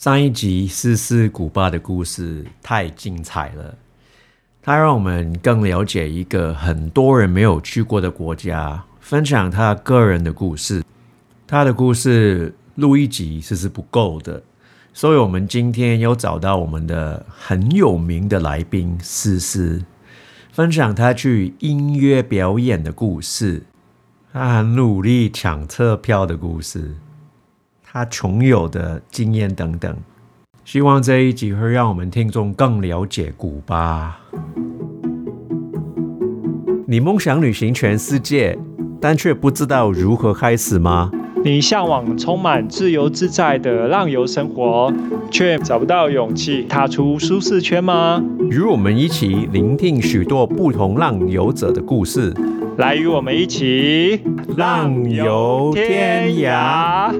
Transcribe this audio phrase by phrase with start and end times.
[0.00, 3.76] 上一集思思古巴的故事太精彩了，
[4.62, 10.82] 它让我们更了解一个很多人没有去过的国家，分享他个人的故事。
[11.46, 14.42] 他的故事录一集是是不够的，
[14.94, 19.84] 所以我们今天又找到我们的很有名的来宾思思，
[20.50, 23.64] 分享他去音乐表演的故事，
[24.32, 26.94] 他很努力抢车票的故事。
[27.92, 29.96] 他穷有的经验等等，
[30.64, 34.20] 希望这一集会让我们听众更了解古巴。
[36.86, 38.56] 你梦想旅行全世界，
[39.00, 41.10] 但却不知道如何开始吗？
[41.44, 44.92] 你向往充满自由自在的浪游生活，
[45.28, 48.22] 却找不到勇气踏出舒适圈吗？
[48.50, 52.32] 与我们一起聆听许多不同浪游者的故事，
[52.78, 54.20] 来与我们一起
[54.56, 57.12] 浪游天涯。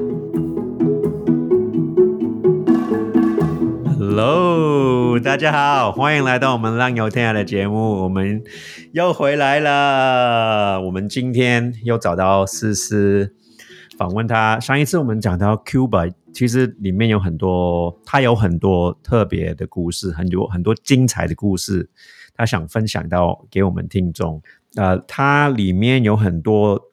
[4.23, 8.45] Hello，大家好，欢迎来到我们浪游天涯的节目，我们
[8.93, 10.79] 又回来了。
[10.83, 13.35] 我们今天又找到思思，
[13.97, 14.61] 访问他。
[14.61, 21.89] 上一次我们讲到 Cuba，其实里面有很多，他有很多特别的故事，很多很多精彩的故事，
[22.35, 24.43] 他想分享到给我们听众。
[24.77, 26.90] 呃，它里面有很多。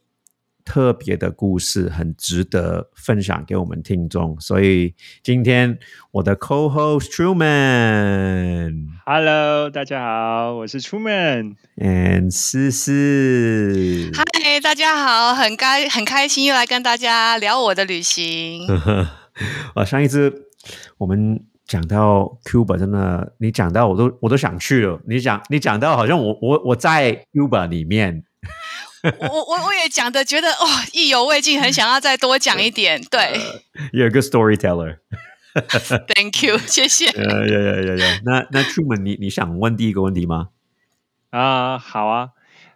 [0.68, 5.80] 特别的故事很值得分享给我们听众，所以今天
[6.12, 18.68] 我的 co-host Truman，Hello，大家好，我是 Truman，and 思思，Hi，大家好，很开很开心又来跟大家聊我的旅行。
[19.74, 20.50] 啊，上一次
[20.98, 25.00] 我们讲到 Cuba，真的，你讲到我都我都想去了。
[25.08, 28.26] 你讲你讲到好像我我我在 Cuba 里面。
[29.20, 33.02] 我我我也讲的觉得哦意犹未尽，很想要再多讲一点。
[33.10, 33.20] 对
[33.92, 34.98] ，You're a good storyteller.
[36.16, 37.06] Thank you， 谢谢。
[37.06, 38.22] 呀呀呀呀！
[38.26, 40.50] 那那 Truman，你你想问第一个问题吗？
[41.32, 42.30] 啊，好啊。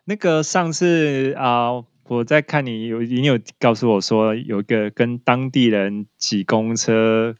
[0.05, 7.35] 那个上次啊，我在看你有你有告诉我说，有一个跟当地人挤公车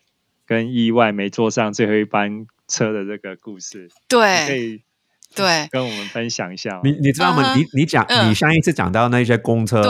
[0.45, 3.89] 跟意外没坐上最后一班车的这个故事。
[4.07, 4.83] 对，可以。
[5.35, 6.79] 对，跟我们分享一下。
[6.83, 7.55] 你你知道吗？
[7.55, 9.81] 你你讲，你上一次讲到那些公车，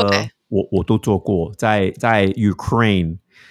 [0.50, 2.26] 我我都坐过，在在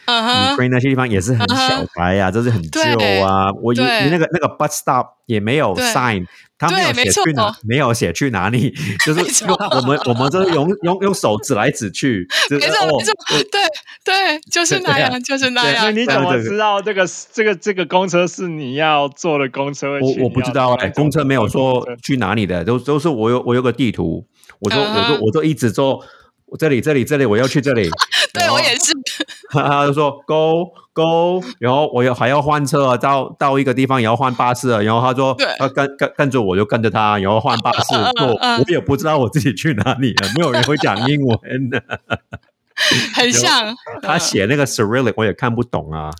[0.06, 2.80] Ukraine，Ukraine 那些地方也是很小白呀，都是很旧
[3.24, 3.52] 啊。
[3.62, 6.26] 我你那个那个 bus stop 也没有 sign。
[6.60, 8.74] 他没有写去哪，没有写去哪里，
[9.06, 13.14] 就是用我们我们就是用用用手指来指去，没错没错，
[13.50, 13.62] 对
[14.04, 15.86] 对，就是那样，就是那样。
[15.86, 19.98] 那你怎么知道这个这个这个公车是你要坐的公车？
[20.02, 24.26] 我我不知道哎，公车没有说去哪里的，都都是我有我有个地图，
[24.58, 26.04] 我说我说我就一直坐。
[26.44, 27.88] 我这里这里这里，我要去这里。
[28.32, 28.92] 对我也是。
[29.50, 41.38] 他就说 go go，然后我要还要换车，到到一个地方也要换巴士，然后他说他跟跟跟着我就跟着他，然后换巴士坐，我也不知道我自己去哪里了，没有人会讲英文
[41.70, 41.82] 的。
[43.14, 43.74] 很像。
[44.02, 46.10] 他写那个 Cyrillic 我也看不懂啊。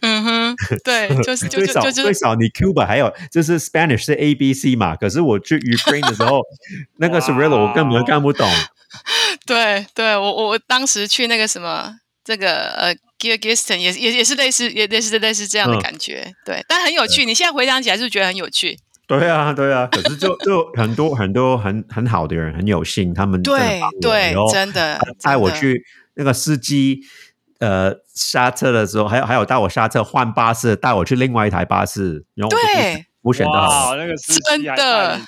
[0.00, 6.40] 嗯哼，对，就是最少最少你 Cuba 还有就是 Spanish 是 A B C 嘛，可是我去 Ukraine 的时候，
[6.98, 8.48] 那个 Cyrillic 我根本看不懂。
[9.48, 16.30] 对对，我我我当时去那个什么，这个呃 g e a r g i s t o n 也也也是类似，也类似类似这样的感觉。
[16.44, 17.24] 对，但很有趣。
[17.24, 18.78] 你现在回想起来，是不是觉得很有趣？
[19.06, 19.88] 对啊，对啊。
[19.90, 25.82] 可是就就很多很多很很好的人，很有幸，他们对对，真的带我去
[26.14, 27.00] 那个司机
[27.58, 33.06] 呃下车的时候，还有还有带我下车换巴士，带我去另外一台巴士，然后对。
[33.28, 35.20] 我选到那个真的，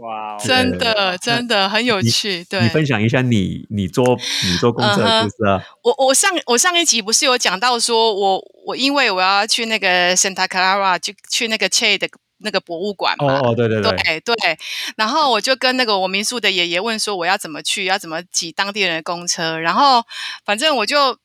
[0.00, 2.44] 哇，真的真的很有趣。
[2.44, 5.60] 对，你分享一下你你做你做公车的故事啊。
[5.82, 12.08] 我我上我上一集不是有讲到说，我我因为我要去那个 Santa Clara 就去那个 Che 的
[12.38, 13.40] 那个博物馆嘛。
[13.40, 14.58] 哦，对对对对对。
[14.96, 19.58] 然后我就跟那个我民宿的爷爷问说，我要怎么去，要怎么挤当地人的公车。
[19.58, 20.04] 然后
[20.44, 21.18] 反正我就。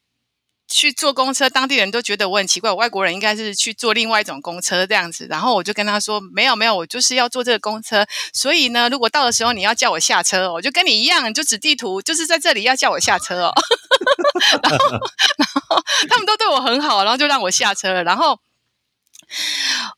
[0.67, 5.27] 去坐公车，当地人都觉得我很奇怪，外国人应该是去坐另外一种公车这样子。
[5.29, 8.05] 然后我就跟他说：“没有没有，我就是要坐这个公车。
[8.33, 13.53] 所以呢，如果到的时候你要叫我下车，我就跟你一样，就指地图，就是在这里要叫我下车哦。
[14.63, 14.87] 然后，
[15.37, 18.03] 然后他们都对我很好，然后就让我下车了。
[18.03, 18.39] 然后，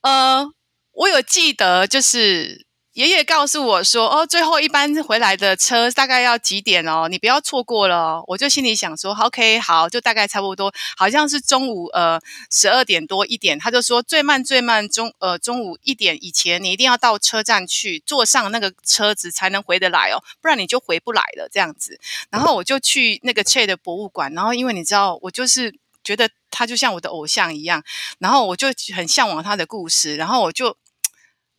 [0.02, 0.46] 呃，
[0.92, 2.66] 我有记得就是。
[2.96, 7.10] 爷爷告诉我说：“哦，最后一班回来的车大概要几点哦？
[7.10, 12.18] 你不要错过了。”哦我就心里想说：“OK，好，就大概差不多，好像是中午呃
[12.50, 22.00] 十二点多一点。”他就说：“最慢最慢中呃中午一点以前，你一定要到车站去坐上那个车子才能回得来哦，不然你就回不来了。”这样子，
[22.30, 25.76] 然后我就去那个 Che 的博物馆，然后因为你知道我就是。
[26.06, 27.84] 觉得他就像我的偶像一样，
[28.20, 30.78] 然后我就很向往他的故事，然后我就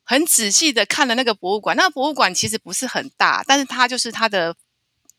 [0.06, 1.76] 很仔细的看了那个博物馆。
[1.76, 4.54] 那个博物馆其实不是很大，但是它就是它的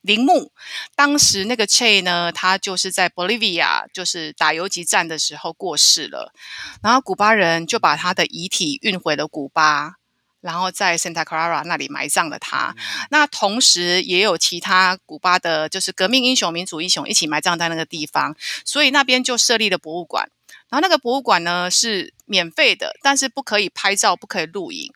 [0.01, 0.51] 陵墓。
[0.95, 6.33] 当时那个 Che 呢，他就是在 Bolivia 就是打游击战的时候过世了，
[6.81, 9.95] 然后古巴人就把他的遗体运回了古巴。
[10.39, 12.73] 然后在 Santa Clara 那里埋葬了他。
[13.09, 20.29] 那同时也有其他古巴的，就是革命英雄、民主英雄一起埋葬在那个地方，所以那边就设立了博物馆。
[20.69, 24.93] 然后那个博物馆呢是免费的，但是不可以拍照，不可以录影。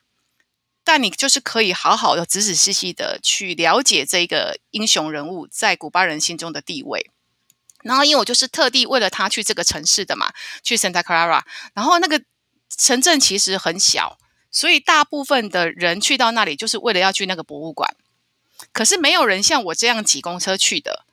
[0.83, 7.09] 但你就是可以好好的、仔仔细细的去了解这个英雄人物在古巴人心中的地位。
[7.81, 10.31] 然后因为我就是特地为了他去这个城市的嘛，
[10.61, 11.41] 去 Santa Clara。
[11.73, 12.21] 然后那个
[12.77, 14.19] 城镇其实很小。
[14.53, 17.95] 所以大部分的人去到那里就是为了要去那个博物馆，
[18.73, 21.05] 可是没有人像我这样挤公车去的，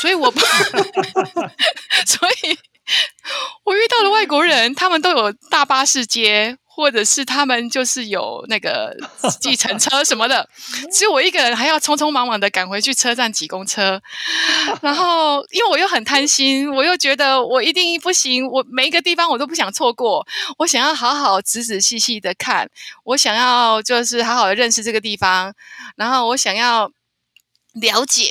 [0.00, 0.28] 所以我，
[2.04, 2.58] 所以
[3.64, 6.56] 我遇到了外国人，他们都有大巴士接。
[6.72, 8.96] 或者是他们就是有那个
[9.38, 10.48] 计程车什么的，
[10.90, 14.00] 只有我一个人还要匆匆忙忙的赶回去车站挤公车。
[14.80, 20.26] 然后，因为我又很贪心，我又觉得我一定不行，我每一个地方我都不想错过，
[20.58, 22.70] 我想要好好仔仔细细的看，
[23.04, 25.52] 我想要就是好好的认识这个地方，
[25.96, 26.90] 然后我想要
[27.74, 28.30] 了解，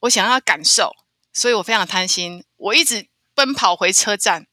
[0.00, 0.92] 我想要感受，
[1.32, 4.46] 所以我非常贪心，我一直奔跑回车站。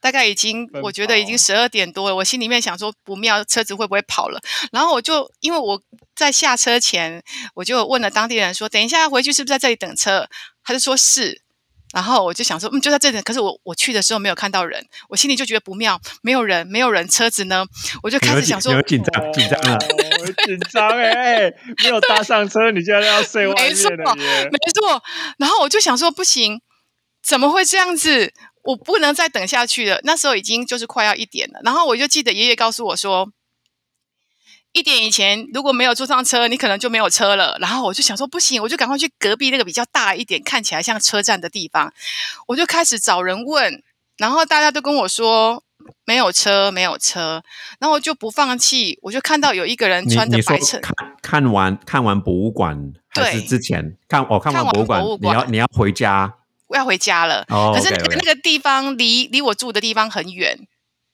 [0.00, 2.16] 大概已经，我觉得已经十二点多了。
[2.16, 4.40] 我心里面想说不妙，车子会不会跑了？
[4.72, 5.80] 然后我就因为我
[6.16, 7.22] 在下车前，
[7.54, 10.26] 我就问了当地人说：“等一下回去是不是在这里等车？”
[10.64, 11.42] 他就说是。
[11.92, 17.64] 然后我就想说：“嗯，就在这里。”可是我我去的时候没有看到人，我心里就觉得不妙，没有人，没有人，车子呢？
[18.02, 19.78] 我就开始想说：“紧张，紧张啊，
[20.44, 21.52] 紧张哎！
[21.84, 24.14] 没有搭上车，你现在要睡外面了
[24.50, 25.02] 没错。
[25.38, 26.60] 然后我就想说：“不行，
[27.24, 28.32] 怎么会这样子？”
[28.64, 30.00] 我不能再等下去了。
[30.04, 33.30] 那时候已经就是快要一点了，然后我就记得爷爷告诉我说，
[34.72, 37.58] 一点以前如果没有坐上车，你可能就没有车了。
[37.60, 41.92] 然后我就想说，不行，我就赶快去隔壁那个比较大一点、看起来像车站的地方，
[42.46, 43.82] 我就开始找人问，
[44.16, 45.62] 然后大家都跟我说
[46.06, 47.42] 没有车，没有车。
[47.78, 56.36] 然后我就不放弃，我就看到有一个人穿着白衬，看看完看完博物馆还是之前看我看完博物馆，你要你要回家。
[56.76, 60.58] 要回家了，可是那个那个地方离离我住的地方很远，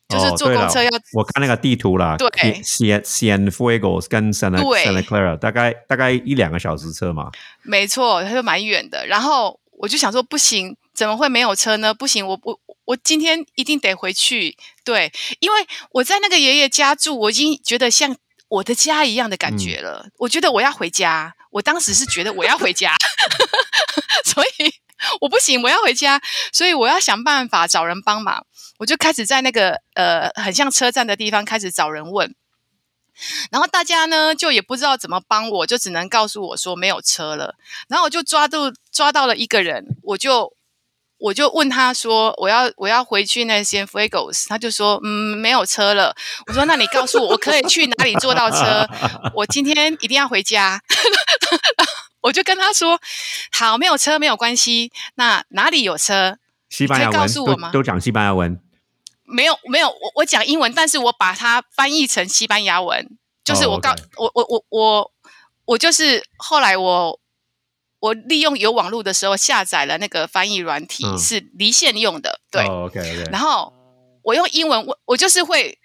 [0.09, 0.91] 就是坐公车要。
[1.13, 2.29] 我看那个地图啦，对
[2.63, 7.31] ，Cien Cienfuegos 跟 Santa Santa Clara 大概大概一两个小时车嘛。
[7.63, 9.07] 没错，它就蛮远的。
[9.07, 11.95] 然后我就想说，不行，怎么会没有车呢？
[11.95, 14.57] 不行，我我我今天一定得回去。
[14.85, 18.17] 对，因为我在那个爷爷家住，我已经觉得像
[18.49, 20.09] 我的家一样的感觉了。
[20.19, 22.97] 我觉得我要回家，我当时是觉得我要回家，
[24.27, 24.80] 所以。
[25.21, 26.21] 我不行，我要回家，
[26.53, 28.45] 所以我要想办法找人帮忙。
[28.79, 32.35] 我就开始在那个呃很像车站的地方开始找人问，
[33.51, 37.57] 然后大家呢就也不知道怎么帮我，就只能告诉我说没有车了。
[37.89, 40.55] 然后我就抓住抓到了一个人，我就
[41.19, 46.17] 我就问他说我要我要回去那些 f r e g o s 他就说嗯没有车了。
[46.47, 48.89] 我说那你告诉我我可以去哪里坐到车？
[49.37, 50.81] 我今天一定要回家。
[52.23, 53.01] 我就跟他说
[53.53, 54.93] ：“好，没有车没有关系。
[55.15, 56.39] 那哪里有车？
[56.69, 58.61] 西班牙文都都讲西班牙文。
[59.25, 63.17] 没有没有，我我讲英文，但是我把它翻译成西班牙文。
[63.45, 65.13] 就是我告我我我我
[65.65, 67.19] 我就是后来我
[67.99, 72.41] 我利用有网络的时候下载了那个翻译软体，是离线用的。
[72.51, 73.25] 对 OK。
[73.33, 73.73] 然后
[74.23, 75.79] 我用英文，我我就是会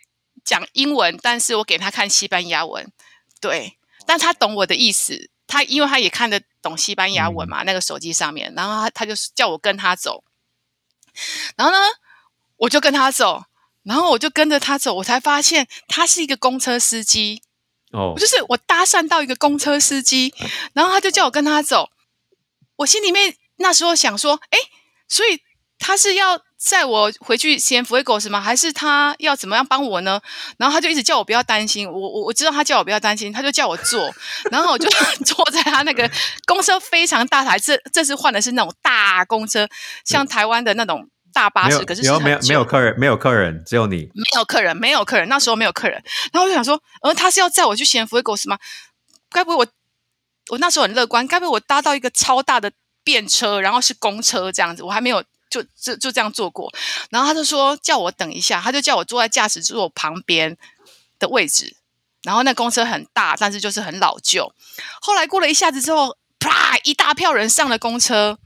[0.43, 2.91] 讲英文，但是我给他看西班牙文。
[3.39, 10.23] 对，但他懂我的意思。”他因为他也看得懂西班牙文嘛，那个手机上面，然后他他就叫我跟他走，
[11.55, 11.77] 然后呢，
[12.57, 13.45] 我就跟他走，
[13.83, 17.41] 然后我就跟着他走，我才发现他是一个公车司机
[17.91, 20.33] 哦，就是我搭讪到一个公车司机，
[20.73, 21.89] 然后他就叫我跟他走，
[22.77, 24.57] 我心里面那时候想说，哎，
[25.07, 25.41] 所以
[25.79, 26.41] 他是要。
[26.57, 28.41] 载我回去先福威狗是吗？
[28.41, 30.19] 还是他要怎么样帮我呢？
[30.57, 34.11] 然后他就一直叫我不要担心，我我我知道他叫我不要担心，他就叫我坐，
[34.49, 34.89] 然后我就
[35.23, 36.09] 坐在他那个
[36.47, 39.67] 公车非常大台，这这次换的是那种大公车，
[40.05, 46.01] 像台湾的那种大巴士，可是没有没有没有客人，没有客人，只有你，没有客人，没有客人，那时候没有客人，
[46.33, 48.57] 然后我就想说，呃，他是要载我去先福威狗是吗？
[49.29, 49.67] 该不会我
[50.49, 52.71] 我那时候很乐观，该不会我搭到一个超大的
[53.03, 55.23] 便车，然后是公车这样子，我还没有。
[55.55, 56.69] 就就就这样做过，
[57.09, 60.57] 然后他就说叫我等一下，他就叫我坐在驾驶座旁边
[61.17, 61.77] 的位置。
[62.23, 64.51] 然后那公车很大，但是就是很老旧。
[64.99, 68.39] 后来过了一下子之后，啪，一大票人上了公车，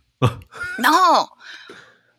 [0.77, 1.29] 然后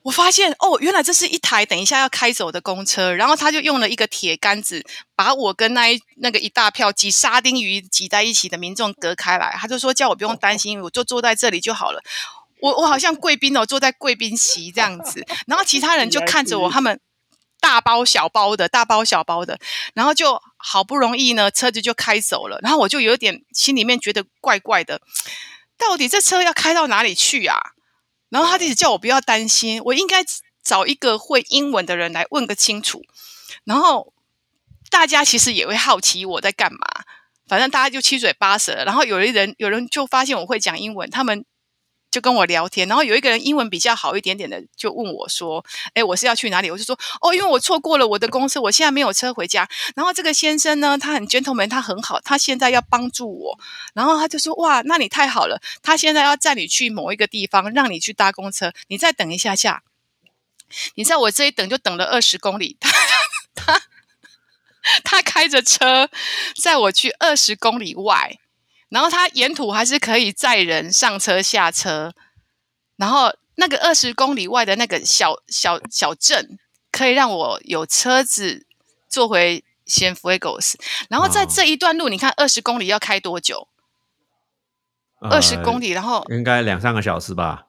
[0.02, 4.82] 我发现哦，原来这是一台等一下要开走的公车，然后他就用了一个铁杆子，
[5.14, 9.54] 把我跟那一那个一大票挤沙丁鱼挤在一起的民众隔开来。
[9.61, 12.02] 他就说叫我不用担心，我就坐在这里就好了。
[12.62, 17.00] 我我好像贵宾哦，坐在贵宾席这样子， 然后其他人就看着我，他们
[17.61, 19.59] 大包小包的，大包小包的，
[19.95, 25.00] 然后就好不容易呢，车子就开走了，然后我就有点心里面觉得怪怪的，
[25.79, 27.59] 到底这车要开到哪里去啊？
[28.29, 30.25] 然后他一直叫我不要担心，我应该
[30.62, 33.02] 找一个会英文的人来问个清楚。
[33.64, 34.12] 然后
[34.88, 36.79] 大家其实也会好奇我在干嘛，
[37.49, 38.85] 反正大家就七嘴八舌。
[38.85, 41.45] 然后有的人有人就发现我会讲英文，他们。
[42.11, 45.64] 就跟我聊天，然后有一个人英文比较好一点点的，就问我说
[45.95, 53.59] ：“哎，我是要去哪里？”我就说：“哦，因为我错过了我的公车，我现在没有车回家。”然后这个先生呢，他很 gentleman，他很好，他现在要帮助我。
[53.95, 55.61] 然后他就说：“哇，那你太好了！
[55.83, 58.73] 他现在要载你去某一个地方，让你去搭公车。
[58.88, 59.83] 你再等一下下。
[60.97, 62.76] 你在我这一等就等了二十公里。
[62.81, 62.90] 他
[63.55, 63.83] 他
[65.05, 66.11] 他开着车
[66.61, 68.38] 载我去二十公里外。”
[68.90, 72.12] 然后它沿途还是可以载人上车下车，
[72.97, 76.59] 然后那个二十公里外的那个小小小镇，
[76.90, 78.66] 可以让我有车子
[79.09, 80.76] 坐回先福威狗斯。
[81.09, 83.68] 然后在这一段路，你看二十公里要开多久？
[85.20, 87.66] 二十公里，然后应该两三个小时吧，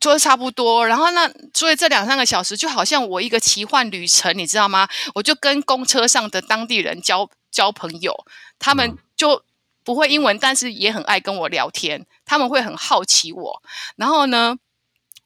[0.00, 0.86] 坐差不多。
[0.86, 4.88] 然后那所以这两三个小时就好像我一个奇幻旅程，你知道吗？
[5.16, 8.24] 我就跟公车上的当地人交交朋友，
[8.58, 9.44] 他们就。
[9.84, 12.06] 不会英文，但是也很爱跟我聊天。
[12.24, 13.62] 他们会很好奇我，
[13.96, 14.56] 然后呢，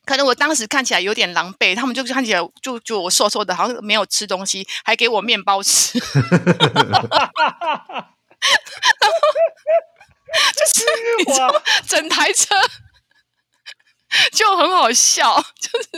[0.05, 5.99] 可能我当时看起来有点狼狈，他们就看起来就就我瘦瘦的，好像没有吃东西，还给我面包吃。
[10.55, 10.85] 就是
[11.19, 12.55] 你知道，整台车
[14.33, 15.89] 就很好笑，就是。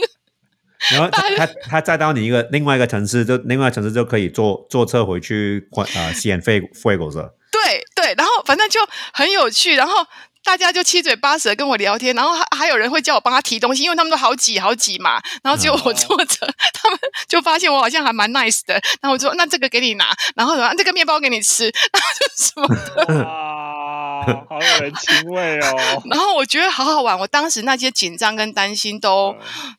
[0.93, 7.35] 然后他他他再到你一个另外一个城市，就另外城市就可以坐坐车回去，啊，西安费费狗车。
[7.51, 8.81] 对对，然后反正就
[9.13, 10.05] 很有趣，然后
[10.43, 26.03] 大家就七嘴八舌跟我聊天，然后还还有人会叫我帮他提东西，因为他们都好挤好挤嘛，然后只有我 坐着， 他们就发现我好像还蛮 nice 的，然后我说那这个给你拿，然后说这个面包给你吃， 然后就什么啊，好有人情味哦。
[26.11, 29.37] 然后我觉得好好玩，我当时那些紧张跟担心都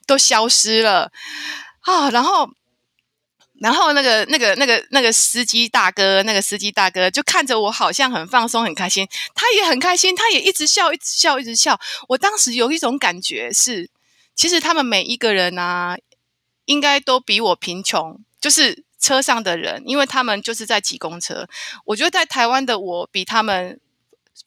[0.08, 1.12] 都消失了。
[1.82, 2.50] 啊，然后。
[3.62, 9.08] 然后那个、那个、那个、那个司机大哥，那个司机大哥就看着我，好像很放松、很开心。
[9.36, 11.80] 他也很开心，他也一直笑、一直笑、一直笑。
[12.10, 13.90] 我当时有一种感觉是，
[14.36, 15.96] 其实他们每一个人啊，
[16.66, 21.48] 应该都比我贫穷，就是车上的人，因为他们就是在挤公车。
[21.86, 23.80] 我觉得在台湾的我比他们。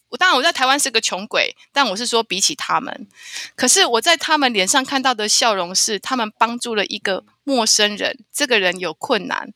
[0.09, 3.07] 我当然，我在台湾是个穷鬼，但我是说比起他们，
[3.57, 9.53] 可是我在他们脸上看到的笑容是，他们帮助了一个陌生人，这个人有困难，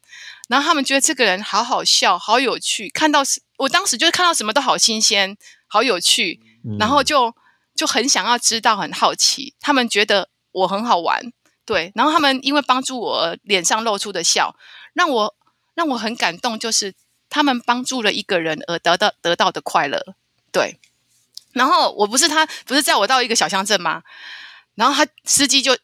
[0.49, 3.23] 然后他们觉得这个人好好笑，好有趣，看到
[3.57, 6.40] 我当时就是看到什么都好新鲜，好有趣，
[6.78, 7.35] 然后就
[7.75, 11.33] 就很想要知道，很好奇，他们觉得我很好玩，
[11.64, 14.54] 对，然后他们因为帮助我脸上露出的笑，
[14.92, 15.35] 让我
[15.75, 16.95] 让我很感动，就是
[17.30, 20.14] 他们帮助了一个人而得到得到的快乐。
[20.52, 20.78] 对，
[21.52, 24.02] 然后我不是他，不是载我到一个小乡镇吗？
[24.75, 25.76] 然后他司机就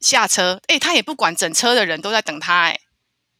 [0.00, 2.80] 下车，哎，他也不管整车的人都在等他，哎，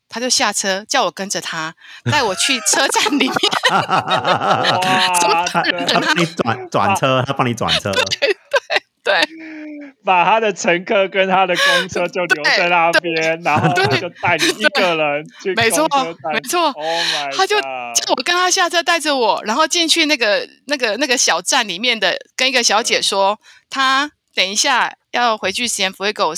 [0.08, 1.74] 他就下车叫我跟着他，
[2.10, 3.34] 带我去车站里面。
[3.70, 5.44] 哇！
[5.46, 7.90] 他帮你转转车，他帮你转车。
[7.94, 8.34] 对对
[9.02, 9.24] 对。
[10.02, 15.54] 把他的乘客跟他的公车就留在那边，然后就带你一个人去。
[15.54, 15.86] 没错，
[16.32, 16.74] 没错。
[17.36, 23.38] 他就叫我跟他下车，带着我，然后进去那个那个那个小站里面的，跟一个小姐说，
[23.68, 26.34] 他等一下要回去 San Francisco，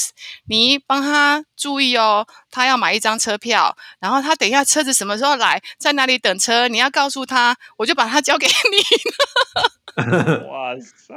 [0.49, 10.03] 你帮他注意哦，他要买一张车票，然后他等一下车子什么时候来，在哪里等车，你要告诉他，我就把他交给你。
[10.49, 11.15] 哇塞！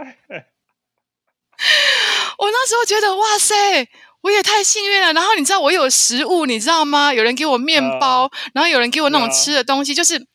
[2.38, 3.88] 我那时候觉得哇塞，
[4.20, 5.14] 我也太幸运了。
[5.14, 7.14] 然后你知道我有食物，你知道吗？
[7.14, 10.28] 有人给我面包，然后有人给我那种吃的东西，就是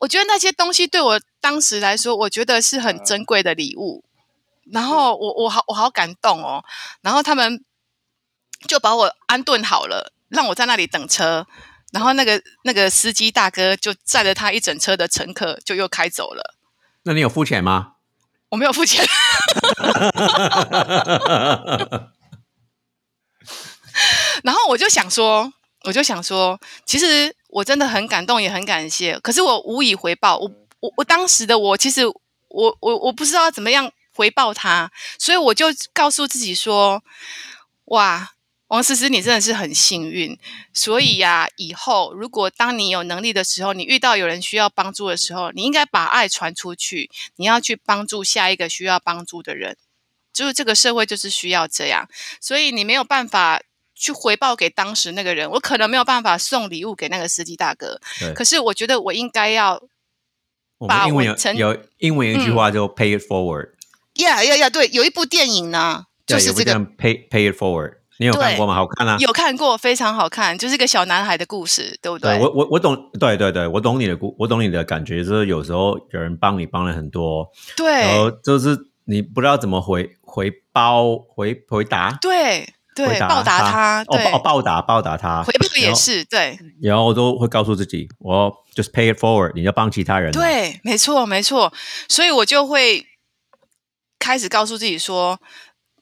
[0.00, 4.04] 我觉得那些东西对我当时来说，我觉得是很珍贵的礼物。
[4.70, 6.62] 然后我我好我好感动哦。
[7.00, 7.64] 然后他们
[8.68, 11.46] 就把我安顿好了，让我在那里等车。
[11.92, 16.54] 然后那个那个司机大哥就载着他一整车的乘客，就又开走了。
[17.02, 17.94] 那你有付钱吗？
[18.52, 19.02] 我没有付钱，
[24.44, 25.50] 然后我就想说，
[25.84, 30.36] 我就想说，其实我真的很感动，也很感谢，可是我无以回报。
[30.36, 30.50] 我
[30.80, 37.02] 我我当时的我，其实我我我不知道怎么样回报他，所以我就告诉自己说，
[37.86, 38.32] 哇，
[38.68, 40.38] 王思思，你真的是很幸运。
[40.72, 49.76] 所以呀、以后如果当你有能力的时候，你遇到有人需要帮助的时候，你应该把爱传出去，你要去帮助下一个需要帮助的人。
[50.32, 52.08] 就是这个社会就是需要这样，
[52.40, 53.60] 所以你没有办法
[53.94, 58.00] 去回报给当时那个人，我可能没有办法送礼物给那个司机大哥，
[58.34, 59.82] 可是我觉得我应该要
[60.78, 63.72] 我把们英文有有英文有一句话叫 “pay it forward”，
[64.16, 64.70] 呀呀呀！
[64.70, 68.74] 对，有一部电影呢，就是这个 “pay pay it forward”，你有看过吗？
[68.74, 69.16] 好看啊！
[69.18, 72.40] 有看过，非常好看，就是一个小男孩的故事，对不对对？
[72.44, 91.72] 我我我懂，对对对，我懂你的故，我懂你的感觉，就是有时候有人帮你帮了很多，对然后对就是你不知道怎么回回报回回答，对对，答报答他，报报答报答他，回报也，是对然后我都会告诉自己，我 just pay it forward，你要帮其他人，，对，没错没错，
[92.08, 93.06] 所以我就会
[94.22, 95.40] 开始告诉自己说，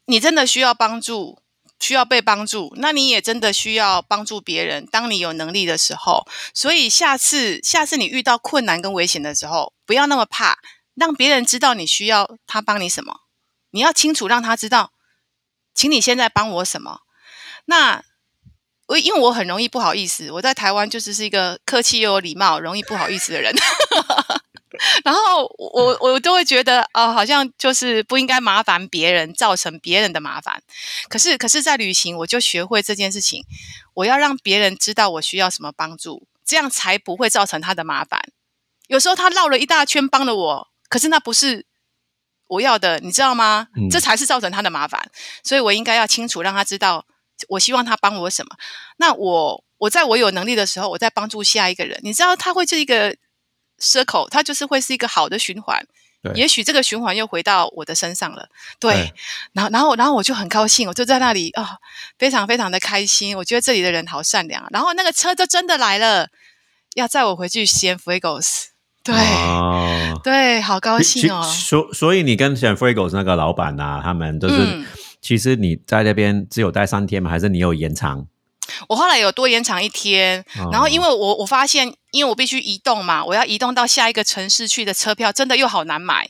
[0.05, 1.41] 你真的需要帮助。
[1.83, 4.85] 需要被帮助，那你也真的需要帮助别人。
[4.85, 10.59] 当你有能力的时候，所以下次下次你遇到困难跟危险的时候，不要那么怕，
[10.95, 13.21] 让别人知道你需要他帮你什么。
[13.71, 14.93] 你要清楚让他知道，
[15.75, 17.01] 请你现在帮我什么。
[17.65, 18.05] 那
[18.89, 23.57] 我因为我很容易不好意思，我在台湾就是是一个客气又有礼貌、容易不好意思的人。
[25.05, 30.63] 然后我我都会觉得，哦、好像就是不应该麻烦别人，造成别人的麻烦。
[31.09, 33.45] 可是，可是在旅行，我就学会这件事情，
[33.95, 38.21] 我要让别人知道我需要什么帮助，这样才不会造成他的麻烦。
[38.89, 41.67] 有时候他绕了一大圈帮了我，可是那不是
[42.49, 43.69] 我要的，你知道吗？
[43.77, 45.11] 嗯这才是造成他的麻烦。
[45.45, 47.07] 所以我应该要清楚让他知道，
[47.51, 48.57] 我希望他帮我什么。
[48.97, 52.01] 那我我在我有能力的时候，我在帮助下一个人。
[52.03, 53.17] 你知道，他会是一个
[53.81, 55.85] circle，它就是会是一个好的循环。
[56.23, 58.93] 对也许这个循环又回到我的身上了，对。
[58.93, 59.15] 对
[59.55, 61.69] 然后，然后，然后我就很高兴，我就在那里啊、哦，
[62.19, 63.37] 非常非常的开心。
[63.37, 64.69] 我觉得这里的人好善良啊。
[64.71, 66.29] 然后那个车就真的来了，
[66.95, 68.67] 要载我回去西安 Fuegos。
[69.03, 71.43] 对、哦，对，好高其兴哦。
[71.43, 74.87] 所所以你跟 San Fragos 那个老板呐、他们都是、嗯
[75.23, 77.31] 其实你在那边只有待三天吗？
[77.31, 78.27] 还是你有延长？
[78.89, 86.29] 我后来有多延长一天，哦然后因为我我发现，因为我必须移动嘛，我要移动到下一个城市去的车票真的又好难买，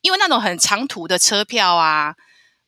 [0.00, 2.14] 因为那种很长途的车票啊，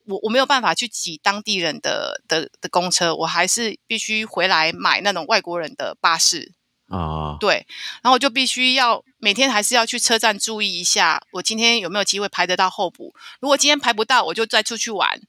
[0.06, 6.52] 我我没有办法去挤当地人的的的公车，我还是必须回来买那种外国人的巴士。
[6.92, 7.64] 啊、对，
[8.02, 13.14] 然后我就必须要每天还是要去车站注意一下，我今天有没有机会排得到候补。
[13.40, 15.20] 如果今天排不到，我就再出去玩。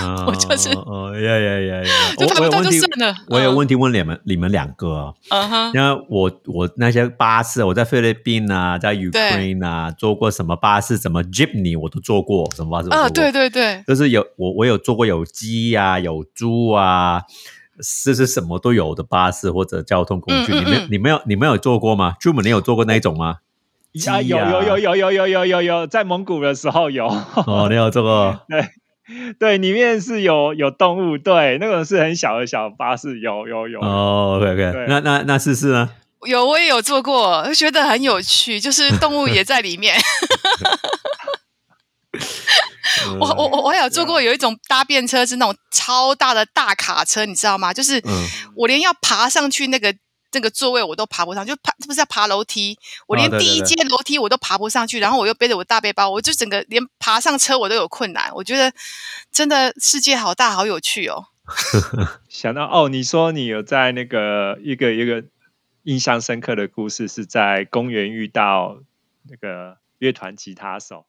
[0.00, 1.88] 哦 我就是哦呀呀呀呀！
[2.16, 3.14] 就我排不到就我有问题，算了。
[3.28, 17.22] 我有问题问你们，你们两个啊，嗯哼，因为我我那些巴士，我在菲律宾啊，在 Ukraine 啊，坐过什么巴士，什么 Jeepney 我都坐过，什么巴士啊，对对对，就是有我我有坐过有鸡啊，有猪啊，
[18.04, 20.52] 这是什么都有的巴士或者交通工具。
[20.52, 22.14] 嗯嗯你们嗯你们有你们有坐过吗？
[22.20, 23.38] 朱们你有坐过那一种吗？
[24.08, 27.06] 啊，有有有有有有有有有，在蒙古的时候有，
[27.46, 28.40] 哦，你有坐过？
[28.48, 28.60] 对，
[29.58, 35.90] 里面是有有动物，对，那种是很小的小巴士，有有有，哦，OK OK，那那那试试呢？
[36.26, 39.96] 有我也有做过，觉得很有趣，就是动物也在里面。
[43.18, 47.72] 我我我我有坐过有一种搭便车是那种超大的大卡车，你知道吗？
[47.72, 49.92] 就是嗯我连要爬上去那个
[50.32, 58.30] 那个座位我都爬不上，就爬不是要爬楼梯，我连第一阶楼梯我都爬不上去，然后我又背着我大背包，我就整个连爬上车我都有困难。
[58.34, 58.72] 我觉得
[59.30, 61.26] 真的世界好大，好有趣哦。
[62.28, 65.24] 想到哦，你说你有在那个一个一个
[65.82, 68.78] 印象深刻的故事，是在公园遇到
[69.28, 71.04] 那个乐团吉他手，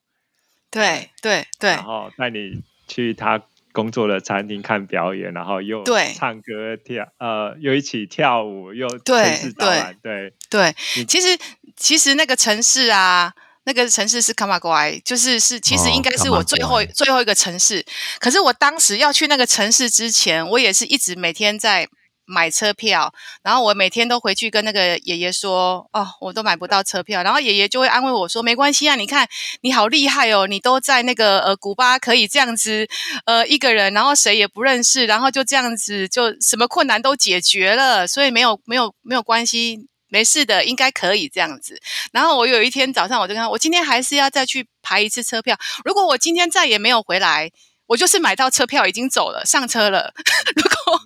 [0.71, 6.13] 对对对然后带你去他工作的餐厅看表演，然后又对。
[6.15, 10.73] 唱歌跳，呃，又一起跳舞，又对城市导览，对，对，
[11.05, 11.37] 其实
[11.75, 13.33] 其实那个城市啊，
[13.65, 17.83] 那个城市是卡马乖，就是是其实哦应该是我最后、最后一个城市。
[18.19, 21.87] 可是我当时要去那个城市之前，我也是一直每天在
[22.33, 29.27] 买车票，然后我每天都回去跟那个爷爷说，哦，我都买不到车票，然后爷爷就会安慰我说，没关系啊，你看
[29.61, 32.87] 你好厉害哦，你都在那个呃古巴可以这样子，
[33.25, 39.87] 呃一个人，然后谁也不认识，然后就这样子就什么困难都解决了，所以没有没有没有关系。
[40.09, 41.81] 没事的，应该可以这样子。
[42.11, 45.57] 然后我有一天早上，我就跟他，我今天还是要再去排一次车票。
[45.83, 47.49] 如果我今天再也没有回来，
[47.87, 50.13] 我就是买到车票已经走了，上车了。
[50.55, 51.01] 如果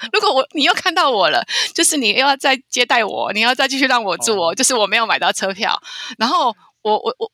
[0.12, 5.80] 如果我你又看到我了，就是你又要再接待我，你要再继续让我住哦，哦就是我没有买到车票。
[6.18, 7.30] 然后我我我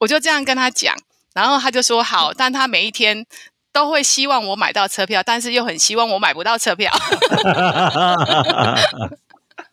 [0.00, 0.94] 我就这样跟他讲，
[1.34, 3.26] 然后他就说好，但他每一天
[3.72, 6.92] 都会希望我买到车票，但是又很希望我买不到车票。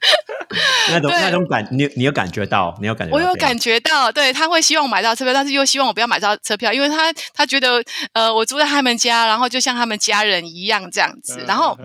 [0.91, 11.43] 那种那种感，你你有感觉到，你有感觉到，我有感觉到，对他会希望我买到车票，但是又希望我不要买到车票，因为他他觉得呃我住在他们家，然后就像他们家人一样这样子。
[11.47, 11.77] 然后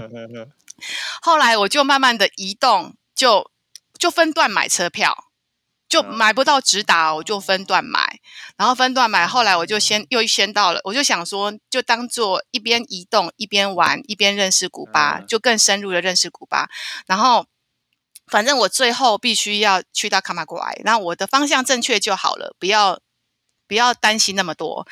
[1.23, 3.51] 后来我就慢慢的移动，就
[3.99, 5.17] 就分段买车票，
[5.89, 8.21] 就嗯买不到直达，我就分段买，
[8.57, 9.27] 然后分段买。
[9.27, 16.69] 后来我就先又先到了，我就想说，就当做一边移动一边玩，一边认识古巴，嗯就更深入的认识古巴。
[17.07, 17.47] 然后
[18.31, 23.01] 反正我最后必须要去到卡马过来，那我的方向正确就好了，不要。
[23.69, 24.85] 不要担心那么多，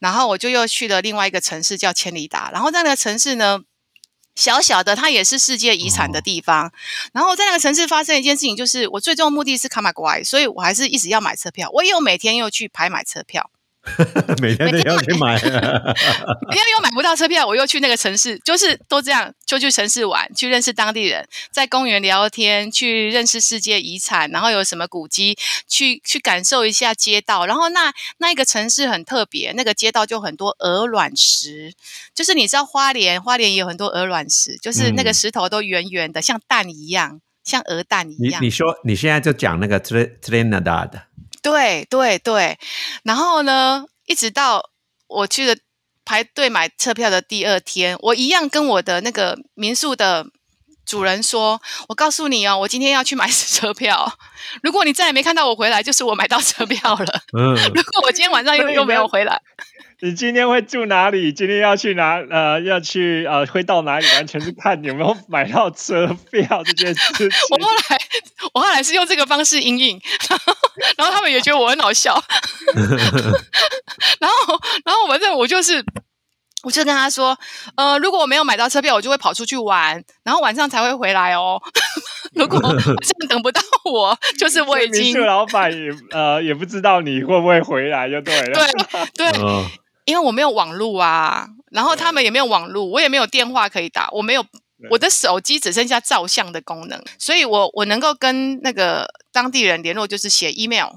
[0.00, 3.60] 然后我就又去了另外一个城市叫千里达，然后在那个城市呢，
[4.34, 6.70] 小小的，它也是世界遗产的地方。
[7.14, 11.70] 然后在那个城市发生一件事情，就是我最终的目的是卡马国所以我还是一直要买车票。
[11.72, 13.50] 我也有每天又去排买车票，
[14.40, 25.36] 每天都要去买，因为又买不到车票，我又去那个城市，就是都这样，就去城市玩，去认识当地人，在公园聊天，去认识世界遗产，然后有什么古迹，
[25.68, 27.46] 去去感受一下街道。
[27.46, 31.72] 然后那那一个城市很特别，那个街道就很多鹅卵石，
[32.14, 38.42] 就是你知道花莲，花莲也有很多鹅卵石，就是那个嗯石头都圆圆的，像蛋一样，像鹅蛋一样。
[38.42, 40.90] 你你说你现在就讲那个 Trin- Trinidad，
[41.50, 42.58] 对对对，
[43.04, 44.70] 然后呢，一直到
[45.06, 45.56] 我去了
[46.04, 50.26] 排队买车票的第二天，我一样跟我的那个民宿的
[50.84, 54.10] 主人说：“我告诉你哦，我今天要去买 车票。
[54.62, 57.20] 如果你再也没看到我回来，就是我买到车票了。
[57.36, 59.40] 嗯，如果我今天晚上又又没有回来，
[60.00, 61.32] 你今天会住哪里？
[61.32, 62.18] 今天要去哪？
[62.30, 64.06] 呃，要去呃，会到哪里？
[64.14, 67.28] 完全是看有没有买到车票这件事情。
[67.50, 67.98] 我后来
[68.54, 70.54] 我后来是用这个方式应应，然 后
[70.98, 72.14] 然后他们也觉得我很好笑，
[74.20, 75.84] 然后然后反正我就是。
[76.64, 77.38] 我就跟他说，
[77.76, 81.62] 呃，如果我没有买到车票，我就会跑出去玩，然后晚上才会回来哦。
[82.34, 88.66] 如果晚上等不到我，就是我已经民宿老板也呃也不知道你会不会回来，就对了。
[89.14, 89.64] 对对，嗯
[90.08, 94.42] 因为我没有网络啊，然后他们也没有网络，我也没有电话可以打，我没有
[94.88, 100.92] 我的手机只剩下照相的功能，所以我我能够跟那个当地人联络，就是写 email。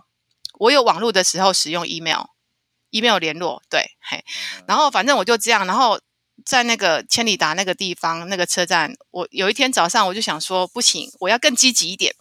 [0.59, 4.23] 我有网络的时候使用 email，email 联络，对，嘿，
[4.65, 5.99] 然后反正我就这样，然后
[6.45, 12.15] 在那个千里达那个地方那个车站，我有一天早上我就想说，不行，我要更积极一点，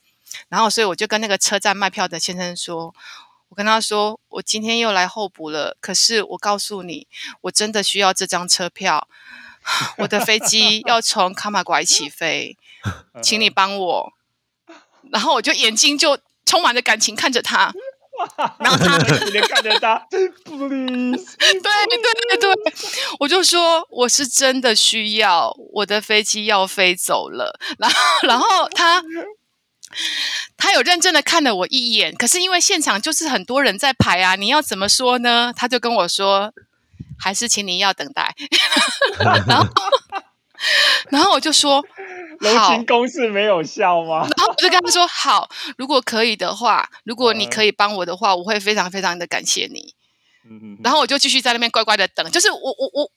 [0.48, 2.92] 然后所以我就跟那个车站卖票的先生说。
[3.50, 7.06] 我跟他说，我今天又来候补了，可是我告诉你，
[7.42, 9.08] 我真的需要这张车票，
[9.98, 12.56] 我的飞机要从卡马拐起飞，
[13.22, 14.12] 请你帮我。
[15.10, 17.72] 然后我就眼睛就充满着感情看着他，
[18.60, 19.96] 然后他 你连看着他
[20.44, 22.72] ，please，对对对对，
[23.18, 27.58] 我就说我是真的需要，我的飞机要飞走了。
[27.78, 29.02] 然后然后他
[30.56, 35.52] 他有认真的看了我一眼，可是因为现场就是很多人在排啊，你要怎么说呢？
[35.56, 36.52] 他就跟我说，
[37.18, 38.34] 还是请你要等待。
[39.46, 39.66] 然后
[41.10, 41.84] 然后我就说
[42.38, 44.28] 柔好情攻势没有效吗？
[44.36, 49.94] 然后我就跟他说：“好，如果可以的话，如果你可以帮我的话，我会非常非常的感谢你。”
[50.48, 53.10] 嗯然后我就继续在那边乖乖的等，就是我我我，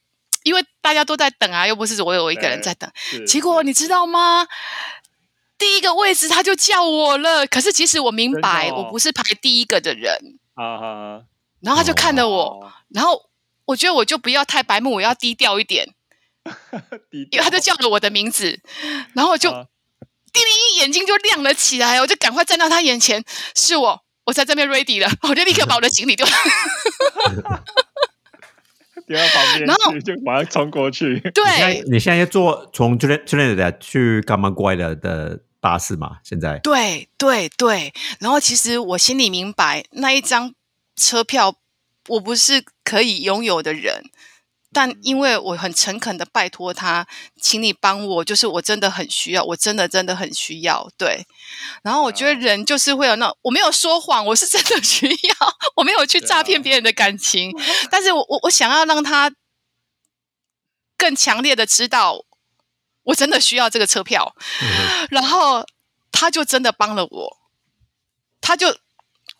[0.44, 2.90] 因为大家都在等啊，又不是我有我一个人在等。
[3.26, 4.46] 结果你知道吗？
[5.58, 8.76] 第一个位置他就叫我了，可是其实我明白哦。
[8.78, 11.26] 我不是排第一个的人，啊哈，
[11.62, 13.30] 然后他就看着我，哦，然后
[13.66, 15.94] 我觉得我就不要太白目，我要低调一点，
[17.10, 18.60] 低因为他就叫了我的名字，
[19.14, 19.66] 然后我就啊。
[20.34, 23.24] 叮铃眼睛就亮了起来，我就赶快站到他眼前，
[23.56, 26.26] 是我，我在这边 ready 了，我就立刻把我的行李丢。
[29.08, 31.20] 丢到旁边然就马上冲过去。
[31.34, 36.18] 对你现在要坐从 Trin- Trinidad 去 g a m a g u a 的的巴士嘛？
[36.24, 40.54] 现在对对对，然后其实我心里明白，那一张
[40.96, 41.56] 车票
[42.08, 44.04] 我不是可以拥有的人。
[44.74, 47.08] 但因为我很诚恳的拜托他，
[47.40, 51.26] 请你帮我，就是我真的很需要，我真的真的很需要，对。
[51.84, 55.36] 然后我觉得人就是会有那，我没有说谎，我是真的需要，
[55.76, 57.52] 我没有去诈骗别人的感情，
[57.92, 59.32] 但是我我我想要让他
[60.98, 62.26] 更强烈的知道，
[63.04, 64.36] 我真的需要这个车票，
[65.10, 65.66] 然后
[66.12, 67.38] 他就真的帮了我，
[68.42, 68.78] 他就。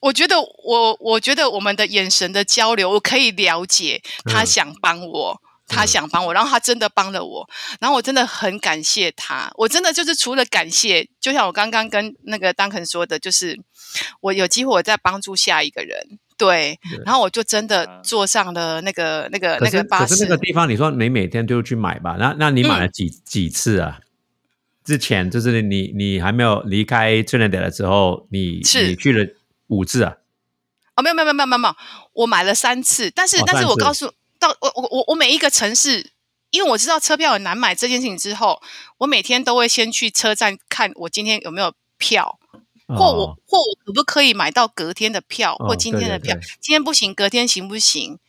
[0.04, 9.50] 我觉得我，我觉得我们的眼神的交流，我可以了解他嗯想帮我，他嗯想帮我，然后他真的帮了我，然后我真的很感谢他。
[9.56, 13.58] 我真的就是除了感谢，就像我刚刚跟那个 Duncan 说的，就是
[14.20, 20.30] 我有机会我在帮助下一个人，对对，然后我就真的啊坐上了那个那个那个巴士可是那。
[20.32, 22.18] 个地方，你说你每天都去买吧？
[22.20, 24.00] 那那你买了嗯几、几次啊？
[24.84, 29.26] 之前就是你你还没有离开 Trinidad 的时候，你是你去了
[29.74, 30.18] 五次啊？
[30.96, 31.76] 哦，没有没有没有没有没有，
[32.14, 36.12] 我买了三次，但是、哦但是我告诉到我我我我每一个城市，
[36.52, 38.62] 因为我知道车票很难买这件事情之后，
[39.00, 42.38] 我每天都会先去车站看我今天有没有票，
[42.88, 48.20] 或我哦或我可不可以买到隔天的票，哦或今天的票，对对对今天不行，隔天行不行？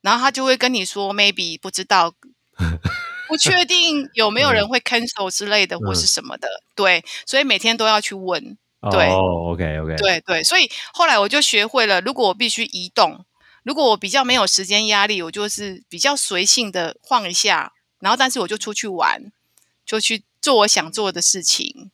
[0.00, 2.14] 然后他就会跟你说，maybe 不知道，
[3.28, 6.48] 不确定有没有人会 cancel 之类的，或是什么的。
[6.74, 8.58] 对，所以每天都要去问。
[8.90, 13.24] 对哦，OK OK，对对，所以后来我就学会了，如果我必须移动，
[13.62, 19.32] 如果我比较没有时间压力，我就是比较随性的晃一下，然后但是我就出去玩，
[19.84, 21.90] 就去做我想做的事情。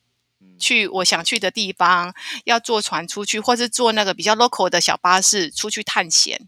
[0.59, 6.47] 去我想去的地方，要坐船出去，或是坐那个比较 local 的小巴士出去探险。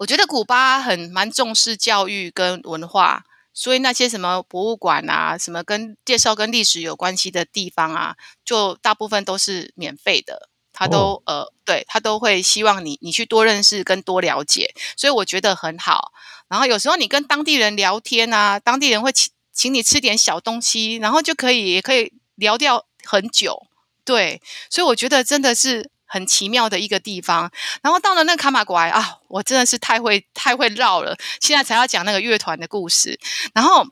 [0.00, 10.50] 我觉得古巴很蛮重视教育跟文化，所以那些什么博物馆啊，什么跟介绍跟历史有关系的地方啊，就大部分都是免费的。
[10.76, 16.10] 他都、呃，对他都会希望你你去多认识跟多了解，所以我觉得很好。
[16.48, 23.68] 然后有时候你跟当地人聊天啊，当地人会请请你吃点小东西，然后就可以也可以聊掉很久。
[24.04, 27.50] 对，所以我觉得真的是很奇妙的一个地方。
[27.82, 33.18] 然后到了那个卡马拐啊，我真的是太会太会绕了，现在才要讲那个乐团的故事。
[33.52, 33.86] 然后。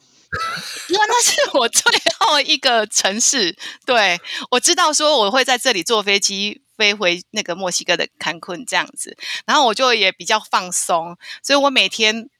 [0.89, 4.19] 因为那是我最后一个城市，对
[4.51, 12.31] 我知道说我会在这里坐飞机飞回那个墨西哥的坎昆这样子，然后我就也比较放松，所以我每天，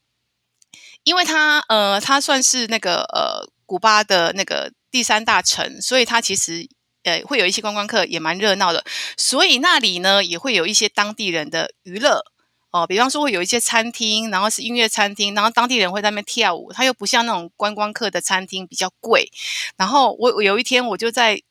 [1.05, 6.67] 因为它呃它算是那个呃古巴的那个第三大城，所以它其实
[7.05, 8.85] 呃会有一些观光客也蛮热闹的，
[9.17, 12.25] 所以那里呢也会有一些当地人的娱乐。
[12.71, 19.31] 哦，比方说会有一些餐厅，然后是音乐餐厅，然后当地人会在那边跳舞，它又不像那种观光客的餐厅比较贵。
[19.77, 21.43] 然后我我有一天我就在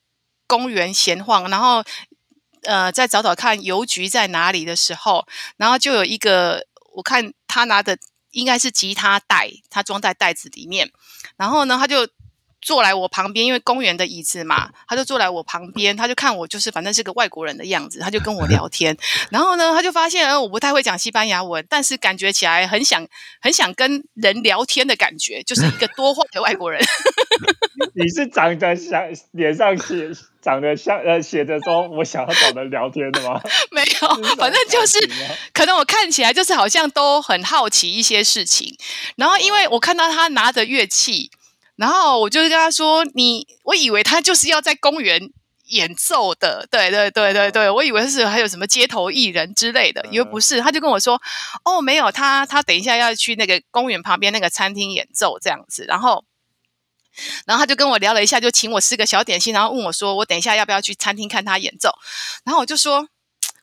[0.47, 1.83] 公园闲晃，然后
[2.63, 7.95] 呃在找找看邮局在哪里的时候，然后就有一个我看他拿的
[8.31, 10.91] 应该是吉他袋，他装在袋子里面，
[11.37, 12.07] 然后呢他就。
[12.61, 18.95] 坐来我旁边，因为公园的椅子嘛，他就坐来我旁边，他就看我就是反正是个外国人的样子，他就跟我聊天。
[19.31, 23.07] 然后呢，他就发现呃我不太会讲西班牙文，但是感觉起来很想
[23.41, 26.79] 很想跟人聊天的感觉，就是一个多话的外国人。
[27.95, 30.09] 你是长得像脸上写
[30.41, 33.41] 长得像呃写着说我想要找人聊天的吗？
[33.71, 34.99] 没有，反正就是
[35.51, 38.77] 可能我看起来就是好像都很好奇一些事情。
[39.15, 41.31] 然后因为我看到他拿着乐器。
[41.81, 45.31] 然后我就跟他说：“你，我以为他就是要在公园
[45.69, 51.19] 演奏的，对对对对对，我以为是还有什么街头艺人之类的，以为不是。”他就跟我说
[51.65, 56.23] ：“哦，没有，他他等一下要去那个公园旁边那个餐厅演奏这样子。”然后，
[57.47, 61.89] 然后他就跟我聊了一下，就请我吃个小点心，然后问我说：“我等一下要不要去餐厅看他演奏？”
[62.45, 63.07] 然后我就说。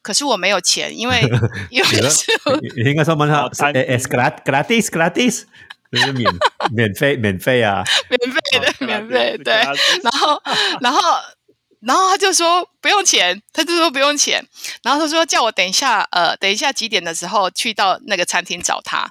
[0.00, 1.20] 可是我没有钱，因为
[1.70, 5.42] 因为是你你应该说问他哦餐 es gratis gratis，
[5.90, 6.30] 就是免
[6.72, 10.42] 免费免费啊，免费的免费对，然然后
[10.80, 11.00] 然后
[11.80, 14.44] 然后他就说不用钱，他就说不用钱，
[14.82, 19.10] 然后他说叫我等一下呃等一下几点的时候去到那个餐厅找他，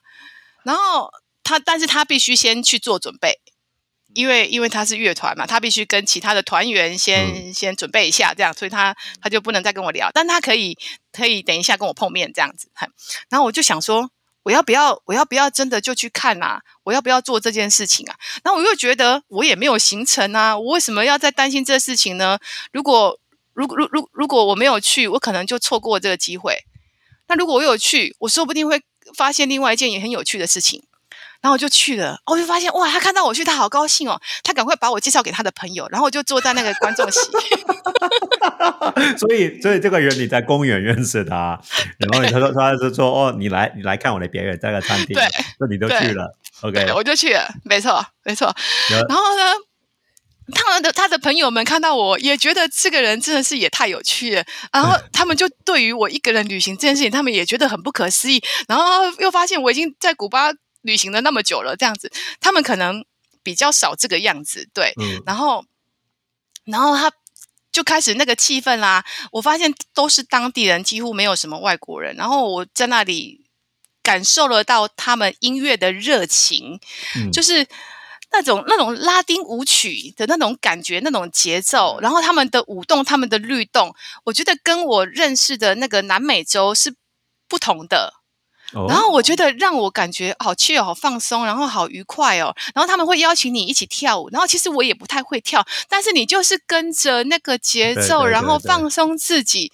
[0.64, 1.12] 然后
[1.44, 3.40] 他但是他必须先去做准备。
[4.14, 7.54] 因为因为他是乐团嘛，他必须跟其他的团员先、嗯。
[7.54, 10.76] 先准备一下，这样，所以他他就不能再跟我聊，但他可以
[11.12, 12.72] 可以等一下跟我碰面这样子。
[12.74, 12.90] 哼
[13.30, 14.10] 然后我就想说，
[14.48, 16.62] 我要不要我要不要真的就去看啊？
[16.84, 18.16] 我要不要做这件事情啊？
[18.46, 22.40] 那我又觉得我也没有行程啊，我为什么要再担心这事情呢？
[22.72, 23.20] 如果
[23.54, 26.64] 如果如如如果我没有去，我可能就错过这个机会。
[27.28, 28.82] 那如果我有去，我说不定会
[29.18, 30.87] 发现另外一件也很有趣的事情。
[31.42, 37.20] 然后我就去了，我就发现哇，他看到我去，他好高兴哦，他赶快把我介绍给他的朋友，然后我就坐在那个观众席。
[39.18, 41.60] 所以所以这个人你在公园认识他，
[42.00, 45.24] 然后他说他就说哦，你来你来看我的表演，在个餐厅，对，
[45.60, 48.54] 那你都去了，OK，我就去了，没错，没错。
[48.90, 49.54] 然后呢，
[50.54, 58.84] 他的他的朋友们看到我也觉得这个人真的是也太有趣了，然后他们就对于我一个人旅行这件事情，他们也觉得很不可思议，然后
[59.20, 60.52] 又发现我已经在古巴
[60.88, 63.06] 旅行了那么久了，这样子，他们可能
[63.44, 65.64] 比较少这个样子，对，嗯然后，
[66.64, 67.12] 然后他
[67.72, 69.06] 就开始那个气氛啦。
[69.34, 72.16] 我发现都是当地人，几乎没有什么外国人。
[72.16, 73.46] 然后我在那里
[74.02, 76.80] 感受了到他们音乐的热情，
[77.16, 77.68] 嗯就是
[78.32, 86.96] 那种那种拉丁舞曲的那种感觉，那种节奏，然后他们的舞动，他们的律动，我觉得跟我认识的那个南美洲是
[87.48, 88.16] 不同的。
[88.74, 92.54] 哦然后我觉得让我感觉好去哦，好放松，然后好愉快哦。
[92.76, 99.72] 然后他们会邀请你一起跳舞，然后其实我也不太会跳，但是你就是跟着那个节奏，然后放松自己，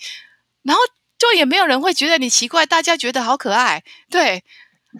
[0.61, 0.81] 然后
[1.17, 4.43] 就也没有人会觉得你奇怪，大家觉得好可爱，对。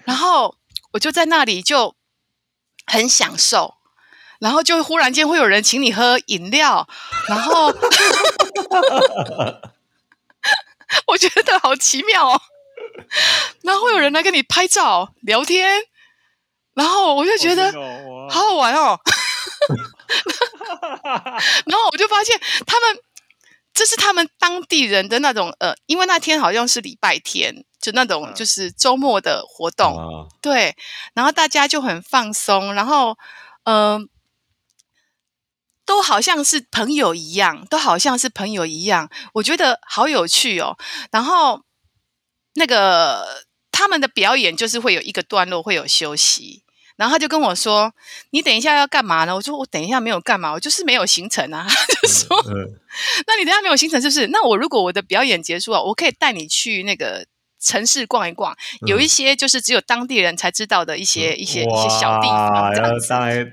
[0.06, 0.56] 然后
[0.94, 1.96] 我就在那里就
[2.88, 3.76] 很享受，
[4.40, 6.88] 然后就忽然间会有人请你喝饮料，
[7.30, 7.68] 然后
[11.06, 12.42] 我觉得好奇妙哦。
[13.64, 15.82] 然后会有人来跟你拍照、聊天，
[16.74, 19.00] 然后我就觉得哦好好玩哦。
[21.66, 22.98] 然后我就发现他们
[23.74, 30.76] 这是他们当地人的那种呃，因为那天好像是礼拜天，就那种嗯就是周末的活动，哦对，
[31.14, 33.18] 然后大家就很放松，然后
[33.64, 34.02] 嗯、呃
[35.86, 40.78] 都好像是朋友一样，都好像是朋友一样，我觉得好有趣哦。
[41.12, 41.62] 然后
[42.56, 43.26] 那个
[43.72, 46.64] 他们的表演就是会有一个段落会有休息，
[46.96, 47.94] 然后他就跟我说
[48.32, 51.66] ：“你等一下要干嘛呢？”我说：“我等一下没有干嘛，我就是没有行程啊。
[51.68, 52.80] ”他就说：“嗯
[53.26, 54.28] 那你等一下没有行程是不是？
[54.28, 57.26] 那我如果我的表演结束了，我可以带你去那个
[57.60, 63.08] 城市逛一逛，有一些就是只有当地人才知道的一些、一些一些小地方这样子。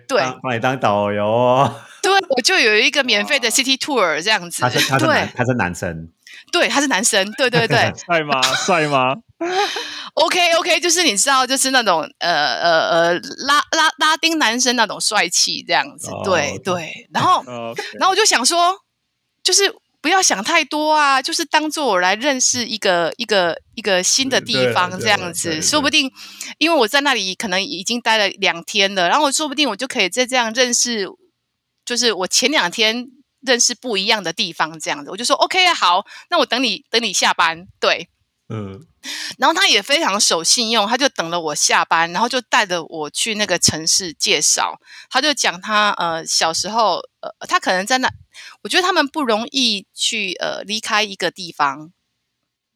[0.06, 1.80] 对当把你当导游哦。
[2.02, 4.62] 对，我就有一个免费的 city tour 这样子。
[4.62, 6.08] 他是他是对男他是男生，
[6.52, 8.40] 对，他是男生，对对对 帅吗？
[8.66, 9.14] 帅吗
[10.14, 13.12] ？，OK OK，就是你知道，就是那种呃呃呃
[13.46, 16.10] 拉拉拉丁男生那种帅气这样子。
[16.10, 18.76] 哦对对，然后 哦，然后我就想说，
[19.42, 26.10] 就是不要想太多啊，就是当做我来认识一个一个一个新的地方这样子，说不定
[26.58, 31.06] 因为我在那里可能已经待了两天了，然后说不定我就可以再这样认识，
[31.84, 33.06] 就是我前两天
[33.40, 38.08] 认识不一样的地方这样子，我就说 OK 啊好，那我等你等你下班，对。
[38.52, 38.84] 嗯
[39.38, 44.80] 然后他也非常守信用，他就等了我下班，然后就带着我去那个城市介绍。
[45.08, 48.10] 他就讲他呃小时候呃他可能在那，
[48.62, 51.92] 我觉得他们不容易去呃离开一个地方，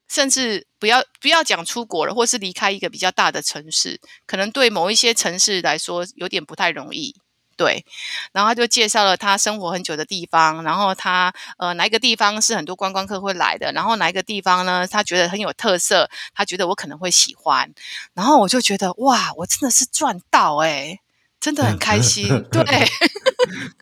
[0.09, 7.17] 甚至不要不要讲出国了，或是离开一个比较大的城市，可能对某一些城市来说有点不太容易。
[7.57, 7.85] 对，
[8.33, 17.73] 然后他就介绍了他生活很久的地方，然后他呃哪一个地方是很多观光客会来的，然后哪一个地方呢，他觉得很有特色，他觉得我可能会喜欢，
[18.15, 21.01] 然后我就觉得哇，我真的是赚到哎、
[21.41, 22.63] 真的很开心，对，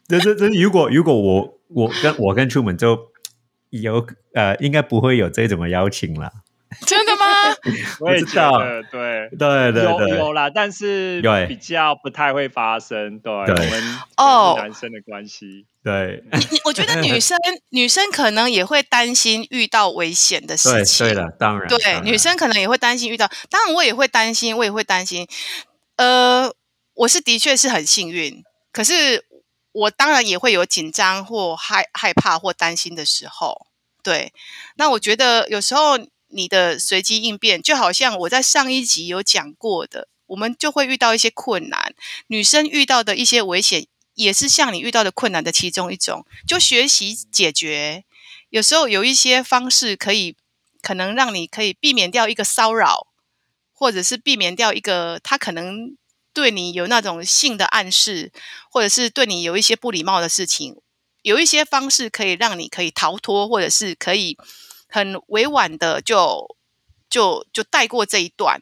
[0.08, 2.98] 这这这，如果如果我我跟我跟出门就
[3.70, 6.30] 有呃，应该不会有这种的邀请了。
[6.86, 7.11] 真的吗？
[8.00, 9.28] 我也觉知道得对。
[9.38, 13.18] 对对对，有有啦，但是对比较不太会发生。
[13.20, 17.38] 对，对我们哦男生的关系，对你你我觉得女生
[17.70, 25.26] 女生可能也会担心遇到危险的事情，对了，当然，对，然女生可能也会担心遇到，当然我也会担心，我也会担心。
[25.96, 26.52] 呃，
[26.94, 29.24] 我是的确是很幸运，可是
[29.72, 33.66] 我当然也会有紧张或害害怕或担心的时候。
[34.02, 34.32] 对，
[34.76, 35.96] 那我觉得有时候
[36.32, 41.94] 你的随机应变，就好像我在上一集有讲过的，我们就会遇到一些困难，
[42.26, 48.04] 女生遇到的一些危险，也是像你遇到的困难的其中一种，就学习解决。
[48.50, 50.36] 有时候有一些方式可以
[50.82, 53.06] 可能让你可以避免掉一个骚扰，
[53.72, 55.96] 或者是避免掉一个他可能
[56.34, 58.32] 对你有那种性的暗示，
[58.70, 60.76] 或者是对你有一些不礼貌的事情，
[61.22, 64.36] 有一些方式可以让你可以逃脱，或者是可以
[64.92, 66.56] 很委婉的就
[67.08, 68.60] 就就带过这一段。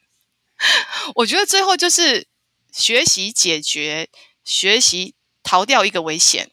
[1.17, 2.29] 我觉得最后就是
[2.71, 4.09] 学习解决，
[4.45, 6.53] 学习逃掉一个危险，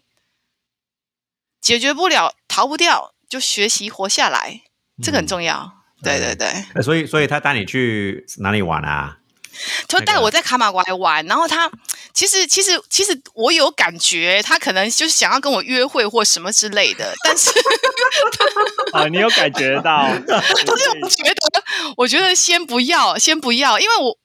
[1.61, 4.63] 解决不了，逃不掉，就学习活下来，
[5.03, 5.83] 这个很重要。
[6.01, 9.19] 对对对，呃所以所以他带你去哪里玩啊？
[9.87, 11.69] 他带我在卡马来玩，然后他
[12.13, 17.51] 其实其实其实我有感觉，他可能就是想要跟我约会或什么之类的，但是
[18.93, 20.07] 啊，你有感觉到？
[20.27, 21.63] 但是我觉得，
[21.97, 24.17] 我觉得先不要，先不要，因为我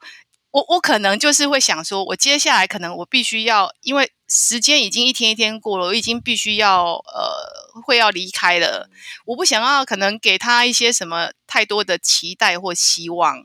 [0.50, 8.88] 我我可能就是会想说，我接下来可能我必须要，因为时间已经一天一天过了，我已经必须要呃会要离开了，
[9.26, 13.44] 我不想要可能给他一些什么太多的期待或希望，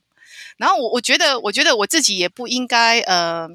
[0.58, 3.48] 然后我我觉得，我觉得我自己也不应该呃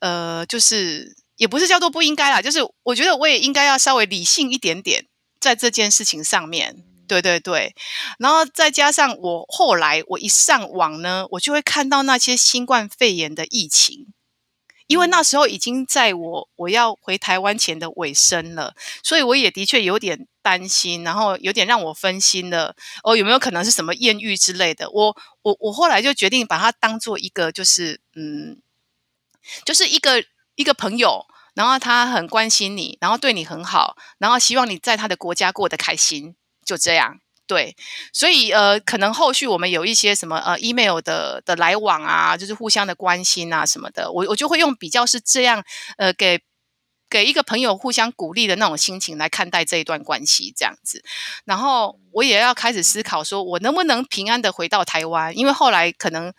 [0.00, 5.06] 呃，就是也不是叫做不应该啦，就是我觉得我也应该要稍微理性一点点，
[5.40, 6.84] 在这件事情上面。
[7.08, 7.74] 对对对，
[8.18, 14.06] 然后再加上我后来我一上网呢，我就会看到那些新冠肺炎的疫情，
[14.86, 22.74] 因为那时候已经在我我要回台湾前的尾声了，所以我也的确有点担心，然后有点让我分心了。
[23.02, 24.90] 哦，有没有可能是什么艳遇之类的？
[24.90, 28.60] 我我我后来就决定把它当做一个，就是嗯，
[29.64, 30.22] 就是一个
[30.56, 37.21] 一个朋友，然后他很关心你，然后对你很好，然后希望你在他的国家过得开心，就这样。
[37.46, 37.76] 对，
[38.12, 45.62] 所以呃，可能后续我们有一些什么呃，email 的的来往啊，就是互相的关心啊什么的，我我就会用比较是这样
[45.98, 46.40] 呃，给
[47.10, 51.04] 给一个朋友互相鼓励的那种心情来看待这一段关系这样子。
[51.44, 55.36] 然后我也要开始思考，说我能不能平安的回到台湾？
[55.36, 56.32] 因为后来可能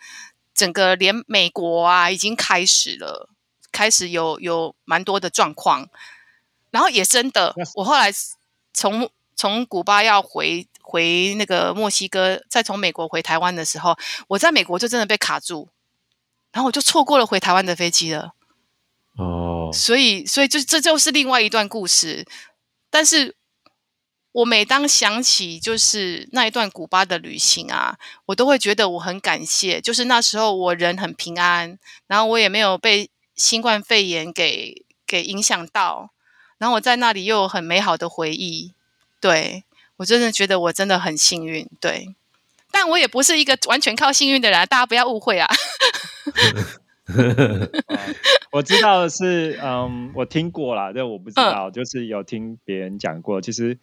[0.52, 3.28] 整个连美国啊已经开始了，
[3.70, 5.88] 开始有有蛮多的状况，
[6.72, 8.10] 然后也真的，我后来
[8.72, 10.66] 从从古巴要回。
[10.94, 15.68] 回那个墨西哥，再从美国回台湾的时候，我在美国就真的被卡住，
[16.52, 18.34] 然后我就错过了回台湾的飞机了。
[19.16, 22.24] 哦，所以，所以就这就是另外一段故事。
[22.90, 23.34] 但是
[24.30, 31.76] 我每当想起就是那一段古巴的旅行啊，我都会觉得我很感谢，就是那时候我人很平安，
[32.06, 36.10] 然后我也没有被新冠肺炎给给影响到，
[36.58, 38.74] 然后我在那里又有很美好的回忆，
[39.20, 39.64] 对。
[39.96, 42.08] 我真的觉得我真的很幸运，对，
[42.72, 45.48] 但我也不是一个完全靠幸运的人，大家不要误会啊。
[48.50, 53.40] 我知道的是，嗯，我听过啦，这我不知道，就是有听别人讲过。
[53.40, 53.78] 其实，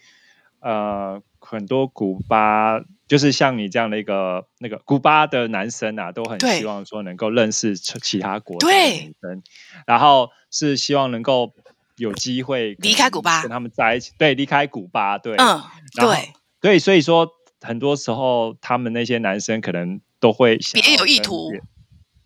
[0.60, 9.44] 呃，很多古巴，就是像你这样的一个那个古巴的男生啊，都很希望说能够认识其他国的女生，
[9.86, 11.54] 然后是希望能够。
[12.02, 14.12] 有机会离开古巴，跟他们在一起。
[14.18, 15.62] 对，离开古巴，对，嗯，
[15.96, 17.30] 对，对，所以说
[17.62, 21.52] 很多时候他们那些男生可能都会别有意图，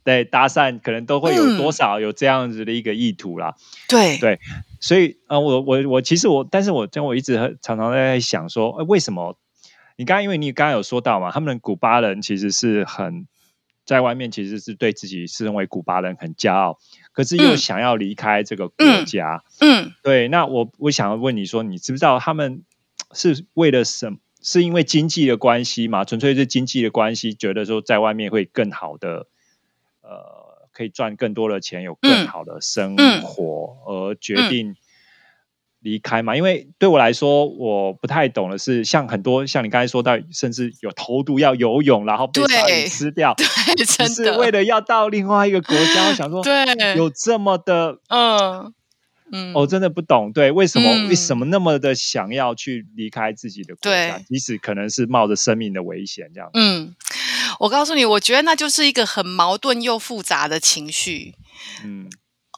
[0.06, 3.54] 对，搭讪可能都会有多少有这样子的一个意图啦。
[3.90, 4.40] 对，对，
[4.80, 9.38] 所以啊，我我我其实我，但是我跟我一直常常在想说，为什么
[9.98, 13.28] 你刚刚因为你刚刚有说到嘛，他们古巴人其实是很
[13.86, 16.78] 在外面，其实是对自己身为古巴人很骄傲。
[17.16, 22.64] 可是又想要离开这个国家，嗯，对，那我我想要问你说，你知不知道他们
[23.14, 24.18] 是为了什？
[24.42, 26.04] 是因为经济的关系吗？
[26.04, 29.28] 纯粹是经济的关系，觉得说在外面会更好的，
[30.02, 34.76] 呃，可以赚更多的钱，有更好的生活，而决定。
[35.86, 46.08] 离开嘛，因为对我来说，我不太懂的是，像很多像你刚才说到，甚至有偷渡要游泳，然后被鲨鱼吃掉， 对，真是为了要到另外一个国家。
[46.08, 48.74] 我想说，对，有这么的，嗯
[49.32, 56.50] 嗯，我真的不懂，对，为什么为什么那么的想要去离开自己的国家，即使可能是冒着生命的危险这样。
[56.56, 56.96] 嗯，
[57.60, 61.36] 我告诉你，我觉得那就是一个很矛盾又复杂的情绪。
[61.84, 62.10] 嗯，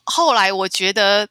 [0.04, 1.28] 后来我觉得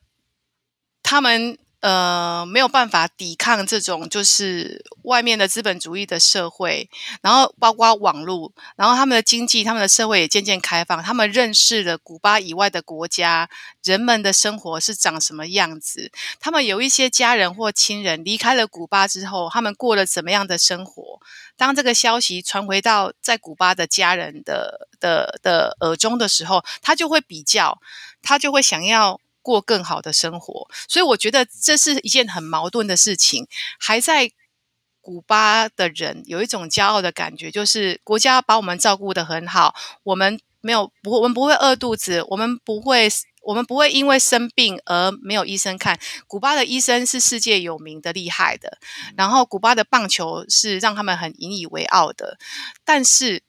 [1.01, 1.57] 他们。
[1.79, 6.89] 呃，没有办法抵抗这种就是外面的资本主义的社会，
[7.21, 13.47] 然后包括网络，然后他们的经济、他们的社会也渐渐开放，他们认识了古巴以外的国家
[13.83, 21.21] 人们的生活是长什么样子，他们有一些家人或亲人离开了古巴之后，他们过了怎么样的生活？
[21.55, 27.79] 当这个消息传回到在古巴的家人的的的耳中的时候，他就会比较，
[28.23, 29.21] 他就会想要。
[29.47, 33.47] 过更好的生活，所以我觉得这是一件很矛盾的事情。
[33.79, 34.29] 还在
[34.99, 39.73] 古巴的人有一种骄傲的感觉，就是国家把我们照顾得很好，
[40.03, 43.07] 我们没有不，我们不会饿肚子，我们不会，
[43.41, 45.97] 我们不会因为生病而没有医生看。
[46.27, 48.79] 古巴的医生是世界有名的厉害的，
[49.15, 52.37] 然后古巴的棒球是让他们很引以为傲的，
[52.83, 53.43] 但是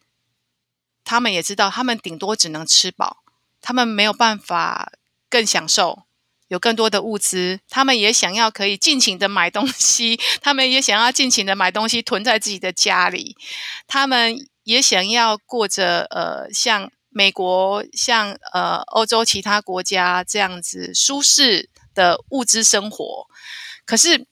[1.03, 3.25] 他们也知道，他们顶多只能吃饱，
[3.61, 4.93] 他们没有办法。
[5.31, 6.05] 更享受，
[6.49, 13.37] 有更多的物资，他们也想要可以尽情的买东西，他们也想要尽情的买东西囤在自己的家里，
[13.87, 23.27] 他们也想要过着呃像美国、像呃欧洲其他国家这样子舒适的物资生活，
[23.85, 24.27] 可是。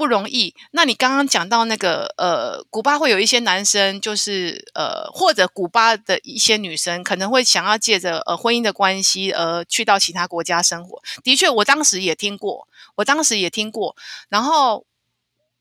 [0.00, 0.54] 不容易。
[0.70, 11.02] 那你刚刚讲到那个呃，古巴会有一些男生，就是呃，或者古巴的一些女生，可能会想要借着呃婚姻的关系而去到其他国家生活。
[11.22, 13.94] 的确，我当时也听过，我当时也听过。
[14.30, 14.86] 然后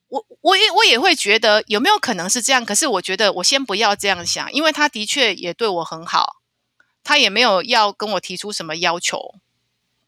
[0.07, 2.63] 我我也我也会觉得有没有可能是这样？
[2.63, 6.37] 可是我觉得我先不要这样想，因为他的确也对我很好，
[7.03, 9.35] 他也没有要跟我提出什么要求。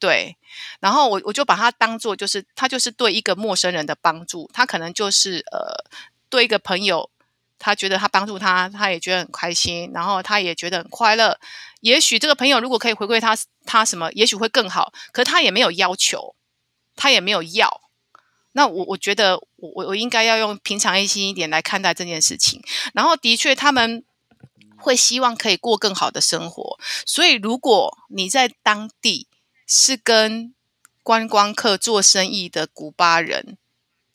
[0.01, 0.35] 对，
[0.79, 5.85] 然后我我就把他当做就是他就是对一个陌生人的帮助，他可能就是呃
[6.27, 7.09] 对一个朋友，
[7.59, 11.39] 他觉得他帮助他，他也觉得很开心，然后他也觉得很快乐。
[11.81, 14.91] 也许这个朋友如果可以回馈他，他什么，也许会更好。
[15.11, 16.33] 可他也没有要求，
[16.95, 17.81] 他也没有要。
[18.53, 22.61] 那我我觉得，我我我应该要用平常心一点来看待这件事情。
[22.93, 24.03] 然后，的确，他们
[24.77, 26.79] 会希望可以过更好的生活。
[27.05, 29.27] 所以，如果你在当地
[29.71, 30.53] 是跟
[31.01, 33.57] 观光客做生意的古巴人，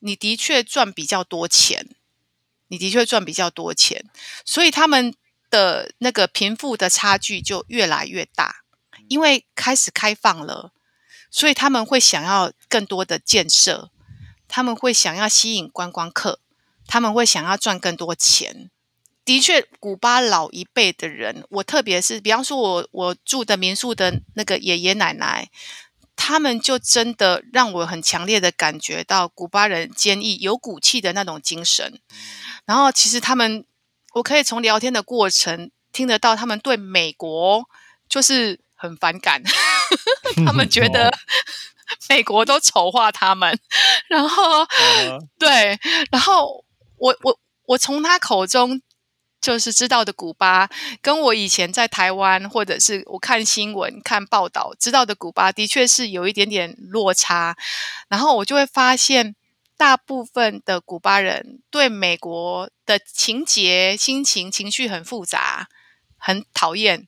[0.01, 1.97] 你的确赚比较多钱。
[2.69, 4.05] 你的确赚比较多钱，
[4.45, 5.15] 所以他们
[5.49, 8.65] 的那个贫富的差距就越来越大。
[9.07, 10.73] 因为开始开放了，
[11.31, 13.93] 所以他们会想要更多的建设，
[14.49, 16.41] 他们会想要吸引观光客，
[16.89, 18.69] 他们会想要赚更多钱。
[19.27, 25.51] 的确，古巴老一辈的人，我特别是比方说，我我住的民宿的那个爷爷奶奶。
[26.19, 32.01] 他们就真的让我很强烈的感觉到古巴人坚毅、有骨气的那种精神。
[32.65, 33.67] 然后，其实他们，
[34.15, 37.69] 我可以从聊天的过程听得到，他们对美国
[38.09, 39.43] 就是很反感，
[40.47, 41.13] 他们觉得
[42.09, 43.57] 美国都丑化他们。
[44.09, 44.67] 然后，
[45.39, 45.79] 对，
[46.11, 46.65] 然后
[46.97, 48.81] 我我我从他口中。
[49.47, 50.69] 就是知道的古巴，
[51.01, 57.57] 跟我以前在台湾或者是我看新闻、看报道知道的古巴，的确是有一点点落差。
[58.09, 59.37] 然后我就会发现，
[59.77, 65.69] 大部分的古巴人对美国的情节、心情、情绪很复杂，
[66.17, 67.07] 很讨厌，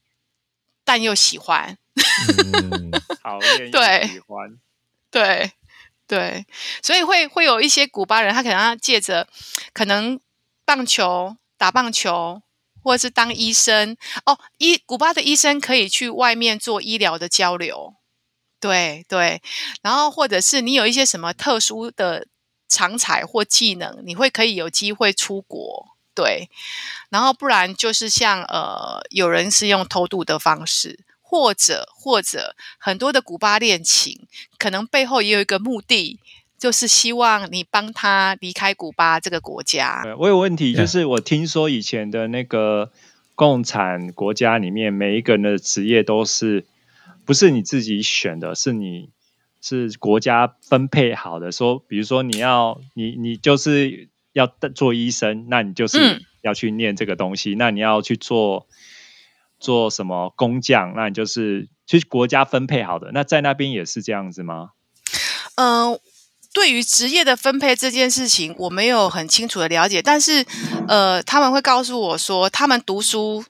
[0.84, 1.76] 但又喜欢。
[3.20, 4.56] 讨厌对喜欢，
[5.10, 5.50] 对
[6.06, 6.46] 对，
[6.84, 9.26] 所以会会有一些古巴人，他可能要借着
[9.72, 10.20] 可能
[10.64, 11.36] 棒球。
[11.58, 12.40] 打棒球，
[12.82, 14.38] 或者是当医生哦。
[14.56, 17.96] 医古巴的医生可以去外面做医疗的交流，
[18.58, 19.42] 对对。
[19.82, 22.26] 然后或者是你有一些什么特殊的
[22.68, 26.48] 长才或技能，你会可以有机会出国，对。
[27.10, 34.28] 然后不然就是像呃，有人是用偷渡的方式，或者或者很多的古巴恋情，
[34.58, 36.20] 可能背后也有一个目的。
[36.58, 40.02] 就是希望你帮他离开古巴这个国家。
[40.18, 42.90] 我有问题，就是我听说以前的那个
[43.36, 46.66] 共产国家里面，每一个人的职业都是
[47.24, 49.10] 不是你自己选的，是你
[49.60, 51.52] 是国家分配好的。
[51.52, 57.54] 说，比如说你要你你就是要做医生，那你就是要去念这个东西。
[57.54, 58.66] 那你要去做
[59.60, 63.12] 做什么工匠，那你就是去国家分配好的。
[63.12, 64.70] 那在那边也是这样子吗？
[65.54, 66.00] 嗯。
[66.58, 70.44] 对于职业的分配这件事情，我没有很清楚的了解，但是，
[70.88, 73.44] 呃，他们会告诉我说，他们读书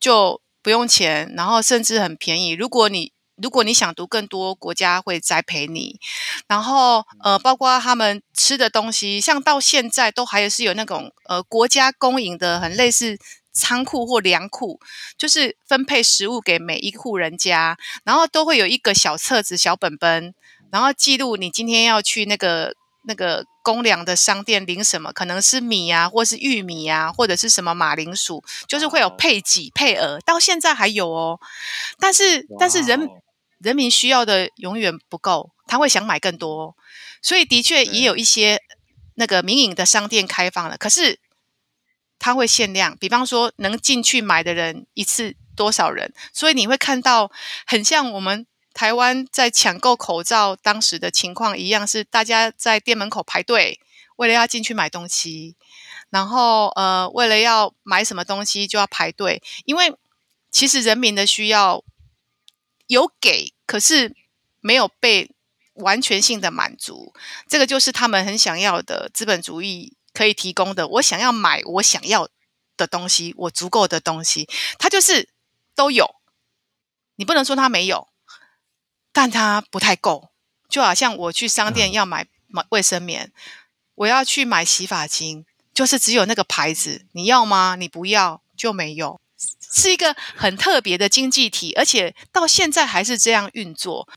[0.00, 2.52] 就不用钱，然后甚至很便宜。
[2.52, 6.00] 如果你如果你想读更多，国家会栽培你。
[6.46, 13.18] 然后，呃，包括他们吃的东西，像到现在都还是有那种呃国家公营的，很类似
[13.52, 14.80] 仓库或粮库，
[15.18, 20.34] 就是分配食物给每一户人家，然后都会有一个小册子、小本本。
[20.70, 31.40] 然后记录你今天要去那个那个公粮的商店领什么，可能是米啊，或是玉米啊，或者是什么马铃薯，就是会有配给配额，到现在还有哦。
[31.98, 33.08] 但是但是人
[33.58, 36.76] 人民需要的永远不够，他会想买更多，
[37.22, 38.60] 所以的确也有一些
[39.14, 41.18] 那个民营的商店开放了，可是
[42.18, 47.30] 他会限量，比方说能进去买的人一次多少人，所以你会看到
[47.66, 48.46] 很像我们。
[48.78, 53.80] 台湾在抢购口罩当时的情况一样，是大家在店门口排队，
[54.14, 55.56] 为了要进去买东西，
[56.10, 59.92] 然后呃，为了要买什么东西就要排队，因为
[60.52, 61.82] 其实人民的需要
[62.86, 64.14] 有给，可是
[64.60, 65.32] 没有被
[65.74, 67.12] 完全性的满足，
[67.48, 70.86] 这个就是他们很想要的资本主义可以提供的。
[70.86, 72.28] 我想要买我想要
[72.76, 74.48] 的东西，我足够的东西，
[74.78, 75.30] 它就是
[75.74, 76.14] 都有，
[77.16, 78.06] 你不能说它没有。
[79.20, 80.30] 但它不太够，
[80.68, 83.32] 就好像我去商店要买买卫生棉，
[83.96, 85.44] 我要去买洗发精，
[85.74, 87.74] 就是只有那个牌子，你要吗？
[87.74, 89.20] 你不要就没有，
[89.72, 94.08] 是一个很特别的经济体，而且到现在还是这样运作。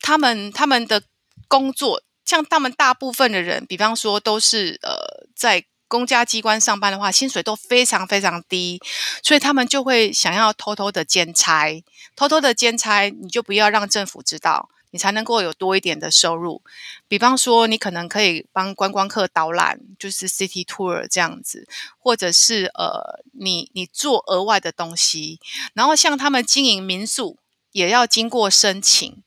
[0.00, 1.02] 他们他们的
[1.46, 5.66] 工作，像他们大部分的人，比方说都是呃在。
[5.88, 8.78] 公家机关上班的话，薪水都非常非常低，
[9.22, 11.82] 所以他们就会想要偷偷的兼差，
[12.14, 16.62] 偷偷的兼差，你就不要让政府知道，你才能够有多一点的收入。
[17.08, 21.66] 比方说，你可能可以帮观光客导览，就是 city tour 这样子，
[21.98, 25.40] 或者是呃，你你做额外的东西。
[25.72, 27.38] 然后像他们经营民宿，
[27.72, 29.22] 也要经过申请，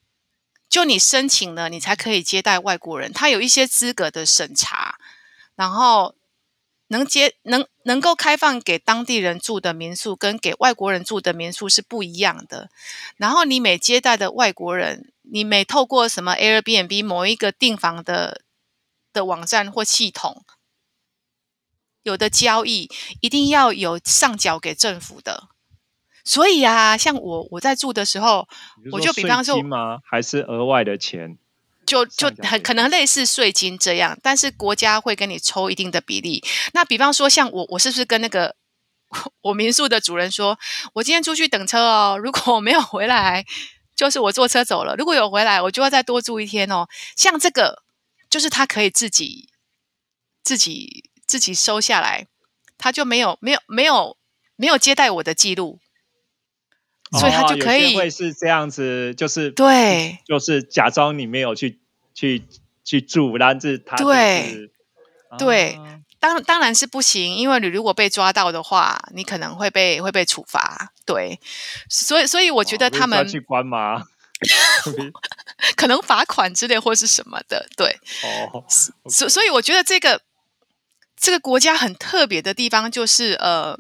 [0.70, 5.00] 就你申请了，你才可以接待外国人，他有一些资格的审查，
[5.56, 6.14] 然后。
[6.92, 12.70] 能接能能够开放给当地人住的民宿，跟给外国人住的民宿是不一样的。
[13.16, 18.42] 然后你每接待的外国人，你每透过什么 Airbnb 某一个订房的
[19.14, 20.44] 的网站或系统，
[22.04, 22.90] 有的交易
[23.22, 25.48] 一定要有上缴给政府的。
[26.26, 28.50] 所以啊，像我我在住的时候，
[28.92, 30.00] 我就比方说吗？
[30.04, 31.38] 还是额外的钱？
[31.92, 36.42] 就就很可能类似税金这样，但是国家会跟你抽一定的比例。
[36.72, 38.56] 那比方说，像我，我是不是跟那个
[39.42, 40.58] 我民宿的主人说，
[40.94, 43.46] 我今天出去等车哦，如果我没有回来，
[43.94, 46.88] 就是我坐车走了；如果有回来，我就要再多住一天哦。
[47.18, 47.84] 像这个，
[48.30, 49.50] 就是他可以自己
[50.42, 52.28] 自己自己收下来，
[52.78, 54.16] 他就没有没有没有
[54.56, 55.80] 没有接待我的记录。
[57.20, 61.81] 所以他就可以会是这样子，就是对，就是假装你没有去
[62.22, 62.44] 去
[62.84, 64.70] 去住，然后是他对
[65.40, 65.80] 对，
[66.20, 70.94] 当当然是不行，因为你如果被抓到的话，你可能会被会被处罚。
[71.04, 71.40] 对，
[71.90, 74.04] 所以所以我觉得他们去关吗？
[75.76, 77.68] 可能罚款之类或是什么的。
[77.76, 78.64] 对，哦，
[79.10, 80.22] 所所以我觉得这个
[81.18, 83.80] 这个国家很特别的地方就是呃。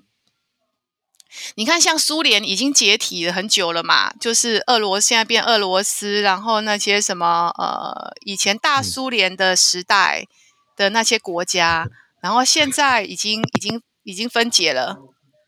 [1.56, 10.28] 你看，像苏联已经解体了很久了嘛，就是俄罗现在变俄罗斯，然后那些什么呃，以前大苏联的时代
[10.76, 11.88] 的那些国家，
[12.22, 14.98] 然后现在已经已经已经分解了，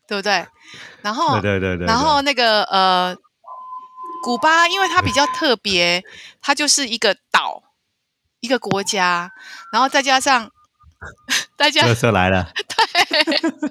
[0.08, 0.46] 对不对？
[1.02, 3.16] 然后对对对，然后那个呃，
[4.22, 6.02] 古巴，因为它比较特别，
[6.40, 7.62] 它就是一个岛，
[8.40, 9.30] 一个国家，
[9.72, 10.50] 然后再加上
[11.56, 13.70] 大家特色来了， 对。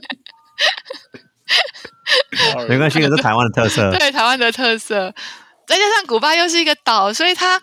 [2.67, 3.91] 没关系，这是台湾的特色。
[3.97, 5.13] 对，台湾的特色。
[5.65, 7.61] 再加上古巴又是一个岛，所以它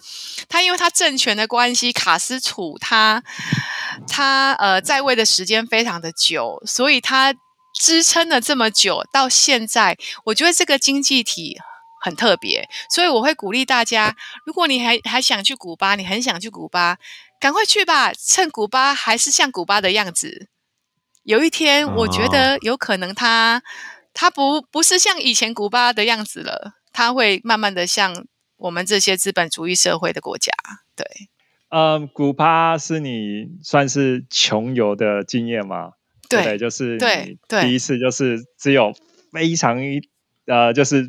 [0.49, 3.23] 它因为它政权的关系，卡斯楚他
[4.09, 7.35] 他呃在位的时间非常的久，所以他
[7.79, 9.99] 支撑了这么久到现在。
[10.25, 11.59] 我觉得这个经济体
[12.03, 14.17] 很特别，所以我会鼓励大家，
[14.47, 16.97] 如果你还还想去古巴，你很想去古巴，
[17.39, 20.49] 赶快去吧，趁古巴还是像古巴的样子。
[21.23, 23.63] 有一天，我觉得有可能他。
[24.13, 30.53] 它不不是像以前古巴的样子了，它会慢慢的像我们这些资本主义社会的国家。
[30.97, 31.07] 对，
[31.69, 35.93] 嗯，古巴是你算是穷游的经验吗？
[36.29, 38.93] 对，就是对第一次就是只有
[39.33, 40.01] 非常一
[40.47, 41.09] 呃，就是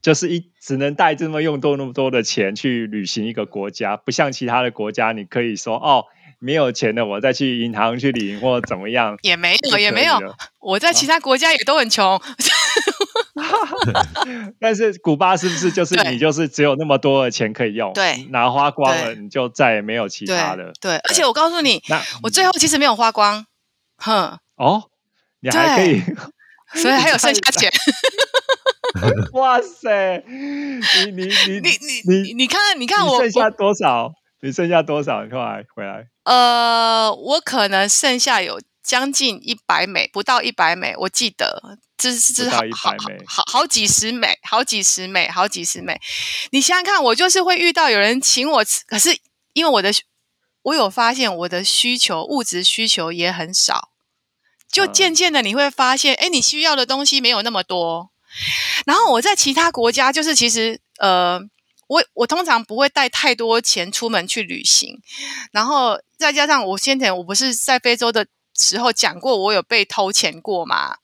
[0.00, 6.04] 就是一只能带这么用多那么多的钱去旅行一个国家，不像其他的国家，你可以说哦。
[6.42, 10.18] 没有钱的，我再去银行去领或怎么样，也没有，也没有。
[10.58, 12.20] 我在其他国家也都很穷，
[14.58, 17.92] 但是古巴是不是就是你就是只有那么多的钱可以用？
[17.92, 20.72] 对，拿花光了，你就再也没有其他的。
[20.80, 21.80] 对，而且我告诉你，
[22.24, 23.46] 我最后其实没有花光，
[23.96, 24.38] 哼。
[24.56, 24.84] 哦，
[25.40, 26.02] 你还可以，
[26.74, 27.70] 所以还有剩下钱。
[29.32, 31.70] 哇塞，你你你 你
[32.04, 34.12] 你你你看，你看我剩下多少？
[34.44, 35.22] 你剩下多少？
[35.22, 36.08] 你快来回来。
[36.24, 46.00] 呃，我可能剩下有将近一百美，不到一百美，我记得这是这是好好好好几十美，好几十美，好几十美。
[46.50, 49.16] 你想想看，我就是会遇到有人请我吃，可是
[49.52, 49.92] 因为我的
[50.62, 53.90] 我有发现我的需求物质需求也很少，
[54.68, 58.10] 就渐渐的你会发现，哎，你需要的东西没有那么多。
[58.86, 61.40] 然后我在其他国家，就是其实呃。
[61.92, 64.98] 我我通常不会带太多钱出门去旅行，
[65.50, 68.26] 然后再加上我先前我不是在非洲的
[68.56, 70.96] 时候讲过，我有被偷钱过嘛，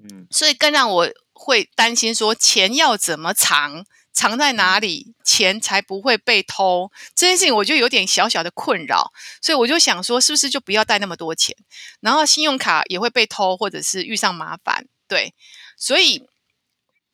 [0.00, 6.92] 嗯，所以更让我会担心说钱要怎么藏，藏在哪里，钱才不会被偷。
[7.16, 9.10] 这件事情，我就有点小小的困扰，
[9.42, 11.56] 所以我就想说，是不是就不要带那么多钱，
[11.98, 15.34] 然后信用卡也会被偷，或者是遇上麻烦，对，
[15.76, 16.29] 所以。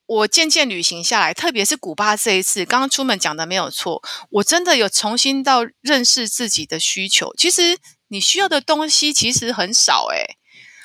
[0.06, 4.00] 我渐渐旅行下来，特别是古巴这一次，刚刚出门讲的没有错，
[4.30, 7.34] 我真的有重新到认识自己的需求。
[7.34, 7.76] 其实
[8.06, 10.36] 你需要的东西其实很少诶。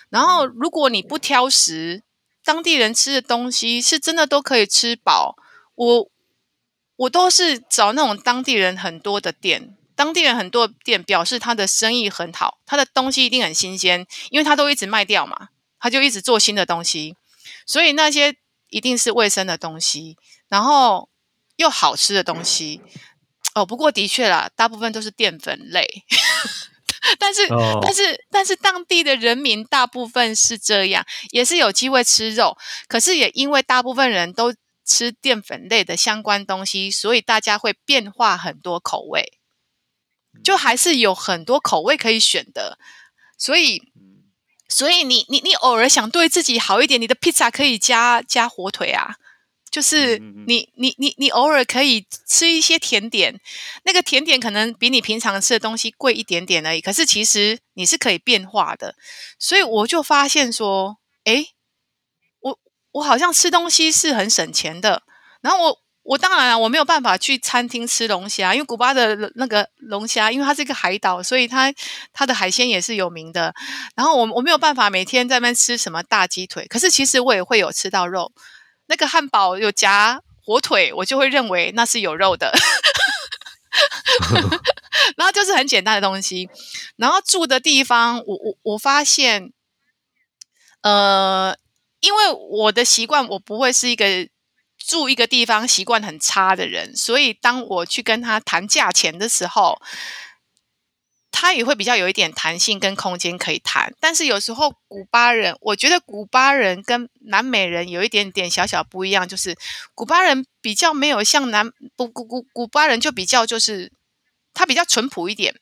[0.10, 2.02] 然后如果你不挑食，
[2.44, 5.36] 当地人吃的东西是真的都可以吃饱。
[5.76, 6.10] 我
[6.96, 15.50] 我都是找那种当地人很多的店，当地人很多店表示他的生意很好，他的东西一定很新鲜，因为他都一直卖掉嘛，
[15.80, 17.16] 他就一直做新的东西，
[17.68, 18.38] 所以那些。
[18.72, 20.18] 一定是卫生的东西，
[20.48, 21.10] 然后
[21.58, 22.82] 又好吃的东西
[23.54, 23.64] 哦。
[23.64, 25.86] 不过的确啦，大部分都是淀粉类，
[27.20, 27.48] 但是
[27.82, 32.58] 但是但是当地的人民大部分是这样，也是有机会吃肉。
[32.88, 34.54] 可是也因为大部分人都
[34.84, 39.38] 吃淀粉类的相关东西，所以大家会变化很多口味，
[40.44, 42.80] 就还是有很多口味可以选的。
[43.38, 43.82] 所以
[44.72, 49.16] 所以你你你偶尔想对自己好一点，你的披萨可以加加火腿啊。
[49.70, 50.18] 就是
[50.48, 53.40] 你你你你偶尔可以吃一些甜点，
[53.84, 58.96] 那个甜点可能比你平常吃的东西贵一点点而已，可是其实你是可以变化的。
[59.40, 61.52] 所以我就发现说，诶，
[62.42, 62.60] 我
[62.92, 65.04] 我好像吃东西是很省钱的。
[65.40, 71.72] 然后我我当然啊我没有办法去餐厅吃龙虾，因为古巴的那个龙虾，因为它是一个海岛，所以它
[72.12, 73.54] 它的海鲜也是有名的。
[73.96, 78.32] 然后我我没有办法每天在那边吃什么大鸡腿，可是其实我也会有吃到肉。
[78.88, 82.52] 那个汉堡有夹火腿，我就会认为那是有肉的。
[85.16, 86.50] 然后就是很简单的东西，
[86.98, 89.54] 然后住的地方，我我我发现，
[90.82, 91.56] 呃，
[92.02, 94.06] 因为我的习惯，我不会是一个
[94.86, 99.82] 住一个地方习惯很差的人，所以当我去跟他谈价钱的时候，
[101.32, 103.94] 他也会比较有一点弹性跟空间可以谈。
[104.00, 109.58] 但是有时候古巴人，我觉得古巴人跟南美人有一点点小小不一样，就是
[109.96, 113.92] 古巴人比较没有像南古古古古巴人就比较就是
[114.54, 115.56] 他比较淳朴一点，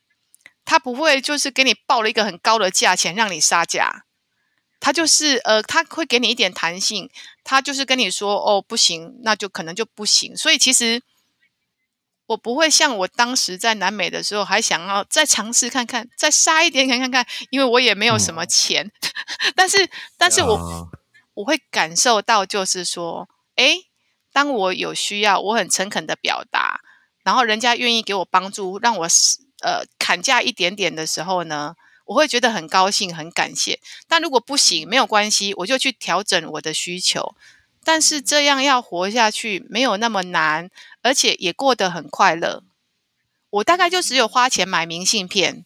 [0.66, 4.06] 他不会就是给你报了一个很高的价钱让你杀价。
[4.82, 7.10] 他就是呃，他会给你一点弹性，
[7.50, 10.38] 他就是跟你说哦，不行，那就可能就不行。
[10.38, 11.02] 所以其实
[12.28, 18.92] 我不会像我当时在南美的时候，还想要再尝试看看，再杀一点看看看，因为我也没有什么钱。
[19.56, 20.86] 但是，但是我、啊
[21.34, 23.78] 我会感受到，就是说，哎，
[24.32, 26.82] 当我有需要，我很诚恳的表达，
[27.24, 29.08] 然后人家愿意给我帮助，让我
[29.64, 31.76] 呃砍价一点点的时候呢，
[32.10, 33.80] 我会觉得很高兴，很感谢。
[34.08, 37.36] 但如果不行，没有关系，我就去调整我的需求。
[37.84, 40.72] 但是这样要活下去没有那么难，
[41.04, 42.64] 而且也过得很快乐。
[43.52, 45.66] 我大概就只有花钱买明信片，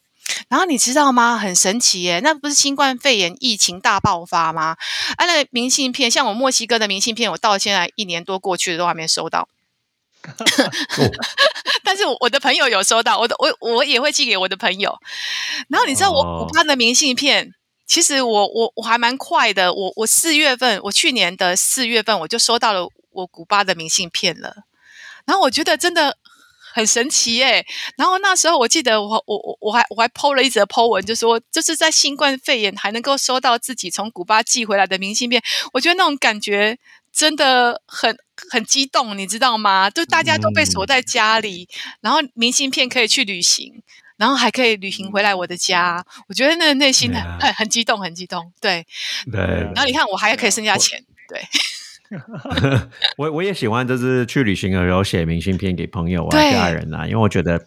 [0.49, 1.37] 然后你知道吗？
[1.37, 2.19] 很神奇耶！
[2.19, 4.75] 那不是新冠肺炎疫情大爆发吗？
[5.15, 9.47] 啊，那明信片，像我墨西哥的明信片，我到现在一年多过去了都还没收到。
[11.83, 14.97] 但是我我的朋友有收到，我的我我也会寄给我的朋友。
[15.69, 17.51] 然后你知道我哦古巴的明信片，
[17.85, 24.55] 其实我我我还蛮快的，我我四月份，我去年的四月份我就收到了我古巴的明信片了。
[25.25, 26.17] 然后我觉得真的
[26.73, 27.65] 很神奇耶。
[27.97, 35.41] 然后那时候我记得我我我我还我还 PO 了一则 PO 文，就说就是在新冠肺炎还能够收到自己从古巴寄回来的明信片，
[35.73, 36.77] 我觉得那种感觉
[37.13, 38.17] 真的很
[38.49, 39.89] 很激动，你知道吗？
[39.89, 41.69] 就大家都被锁在家里，
[42.01, 43.83] 然后明信片可以去旅行。
[44.15, 48.53] 然后还可以旅行回来我的家，我觉得那个内心很、很激动，很激动。
[48.61, 48.85] 对，
[49.29, 51.41] 对，然后你看我还可以剩下钱，对
[53.17, 57.59] 我我也喜欢，就是去旅行的时候写明信片给朋友啊、家人啊，因为我觉得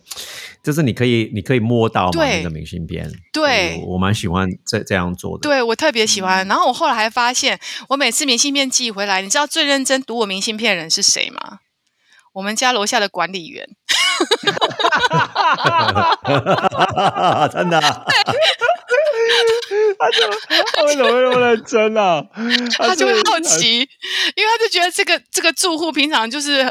[0.63, 5.43] 就是你可以你可以摸到嘛对那个明信片，对我我蛮喜欢这这样做的。
[5.43, 6.47] 对，我特别喜欢。
[6.47, 11.59] 然后我后来还发现，我每次明信片寄回来，你知道最认真读我明信片的人是谁吗？
[12.35, 13.67] 我们家楼下的管理员。
[17.53, 18.05] 真的啊、
[19.99, 20.37] 他怎么
[20.73, 22.23] 他为什么会那么认真啊？
[22.79, 23.81] 他就会好奇，
[24.35, 26.67] 因为他就觉得这个这个住户平常就是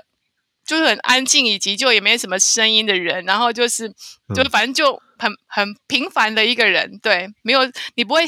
[0.65, 3.89] 就是很安静，以及就也没什么声音的人，然后就是
[4.33, 7.61] 就嗯反正就很很平凡的一个人，对，没有
[7.95, 8.25] 你不会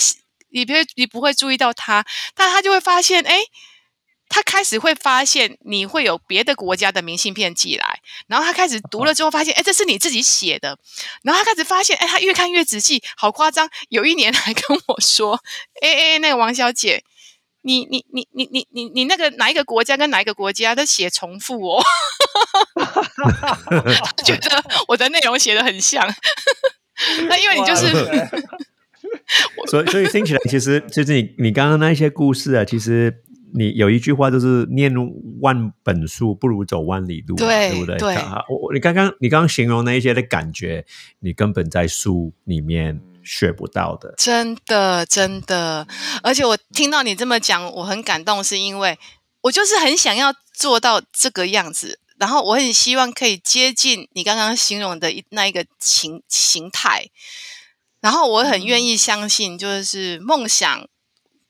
[0.51, 3.37] 你不会你不会注意到他，但他就会发现，哎。
[4.29, 10.77] 他开始会发现你会有别的国家的明信片寄来，然后他开始读了之后发现，哎，这是你自己写的。
[11.23, 13.69] 然后他开始发现，哎，他越看越仔细，好夸张。
[13.89, 15.41] 有一年还跟我说，
[15.81, 17.03] 哎哎，那个王小姐，
[17.61, 21.83] 你你你你你你你那个哪一个国家跟哪一个国家都写重复哦，
[22.75, 26.05] 他 觉得我的内容写的很像。
[27.29, 27.91] 那因为你就是
[29.69, 33.23] 所以所以听起来，其实就是你你刚刚那些故事啊，其实
[33.53, 34.93] 你有一句话就是念
[35.41, 37.97] 万本书不如走万里路嘛，对对不对？
[37.97, 40.85] 对啊我我你刚刚你刚刚形容那一些的感觉，
[41.19, 44.13] 你根本在书里面学不到的。
[44.17, 45.87] 真的真的，
[46.23, 48.97] 而且我听到你这么讲，我很感动，是因为
[49.41, 57.09] 我就是很想要做到这个样子，然后我很希望可以接近你刚刚形容的那一个形形态，
[58.01, 60.87] 然后我很愿意相信，就是梦想，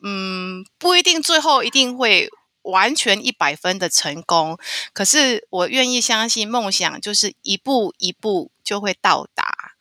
[0.03, 2.29] 嗯，不一定最后一定会。
[2.63, 4.57] 完全一百分的成功，
[4.91, 9.75] 可是我愿意相信梦想就是一步一步就会到达，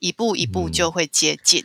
[0.00, 1.64] 一步一步嗯就会接近。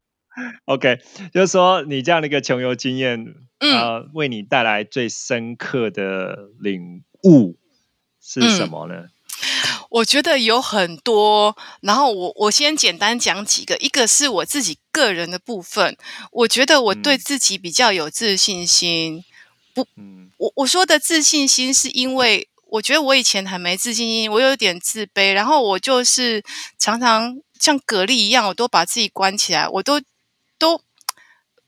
[0.66, 1.00] OK，
[1.34, 7.58] 就是说你这样的一个穷游经验，嗯呃，为你带来最深刻的领悟
[8.22, 9.08] 是什么呢？
[9.90, 15.98] 我觉得有很多，然后我我先简单讲几个，一个是我自己个人的部分，
[16.32, 19.24] 我觉得我对嗯自己比较有自信心。
[19.74, 19.88] 不
[20.38, 26.44] 我我说的自信心是因为我觉得我以前很没自信心，我有点自卑，然后我就是
[26.80, 30.02] 常常像蛤蜊一样，我都把自己关起来，我都
[30.58, 30.82] 都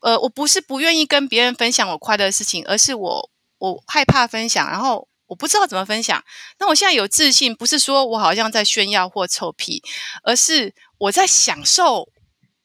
[0.02, 6.22] 呃，我不是不愿意跟别人分享我快乐的事情，而是我我害怕分享，然后我不知道怎么分享。
[6.60, 9.82] 那我现在有自信，不是说我好像在炫耀或臭屁，
[10.24, 12.10] 而是我在享受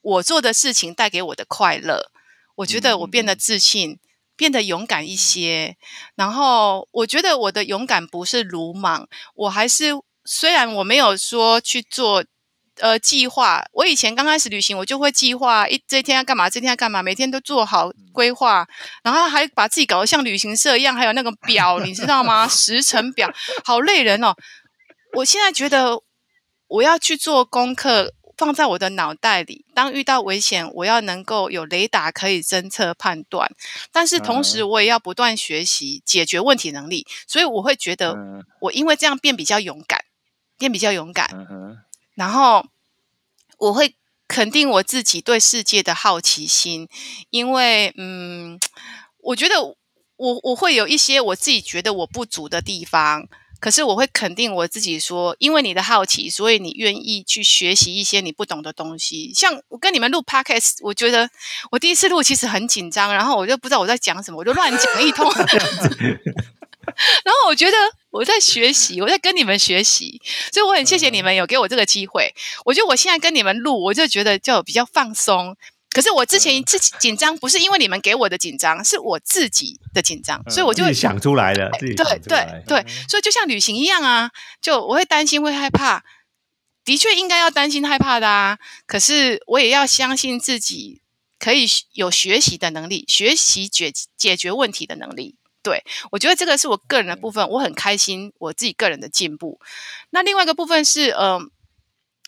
[0.01, 2.11] 我做的事情带给我的快乐。
[2.57, 4.01] 我觉得我变得自信，
[4.35, 5.77] 变得勇敢一些。
[6.17, 9.93] 然后我觉得我的勇敢不是鲁莽，我还是
[10.25, 12.25] 虽然我没有说去做。
[12.81, 13.65] 呃，计划。
[13.73, 18.67] 我以前刚开始旅行，我就会计划一这一天要干嘛，这天要干嘛，每天都做好规划，
[19.03, 22.47] 然后还把自己搞得像旅行社一样，还有那个表，你知道吗？
[22.49, 23.33] 时程表，
[23.65, 24.35] 好累人哦。
[25.15, 26.03] 我现在觉得
[26.67, 29.65] 我要去做功课，放在我的脑袋里。
[29.73, 33.49] 当遇到危险，我要能够有雷达可以侦测判断，
[33.93, 37.07] 但是同时我也要不断学习解决问题能力。
[37.29, 40.01] 所以我会觉得，嗯我因为这样变比较勇敢，
[40.59, 41.31] 变比较勇敢。
[42.15, 42.67] 然后
[43.59, 43.95] 我会
[44.27, 46.89] 肯定我自己对世界的好奇心，
[47.31, 48.59] 因为嗯，
[49.19, 49.63] 我觉得
[50.17, 53.29] 我我会有一些我自己觉得我不足的地方，
[53.61, 59.33] 可是我会肯定我自己说，因为你的好奇，所以你愿意去学习一些你不懂的东西。
[59.35, 61.29] 像我跟你们录 podcast，我觉得
[61.71, 65.31] 我第一次录其实很紧张，然后我就不知道我在讲什么，我就乱讲一通。
[67.25, 67.77] 然后我觉得
[68.11, 70.21] 我在学习，我在跟你们学习，
[70.53, 72.35] 所以我很谢谢你们有给我这个机会。
[72.65, 75.57] 我觉得我现在跟你们录，我就觉得就比较放松。
[75.91, 82.63] 可是我之前自己紧张，不是因为你们给我的紧张，是我自己的紧张，所以我就想出来的，自己对对。
[82.67, 86.03] 对，所以就像旅行一样啊，就我会担心，会害怕，
[86.85, 88.59] 的确应该要担心害怕的啊。
[88.87, 91.01] 可是我也要相信自己
[91.39, 95.37] 可以有学习的能力，学习解解决问题的能力。
[95.65, 99.59] 对我觉得这个是我个人的部分，我很开心我自己个人的进步。
[100.11, 101.41] 那另外一个部分是，嗯、呃，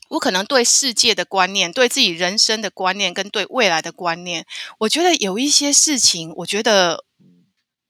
[0.08, 4.46] 我可能对世界的观念、对自己人生的观念跟对未来的观念，
[4.78, 7.04] 我觉得有一些事情，我觉得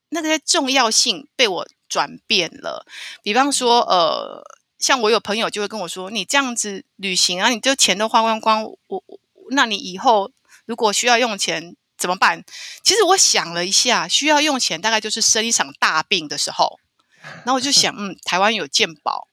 [0.08, 2.84] 那个重要性被我转变了。
[3.22, 4.42] 比方说，呃，
[4.78, 9.02] 像我有朋友就会跟我说：“你这样子旅行啊，你就钱都花光光，我我
[9.50, 10.32] 那你以后
[10.64, 12.44] 如果需要用钱怎么办？”
[12.82, 16.78] 其实我想了一下，需要用钱大概就是生一场大病的时候。
[17.44, 19.26] 然后我就想， 嗯，台湾有健保，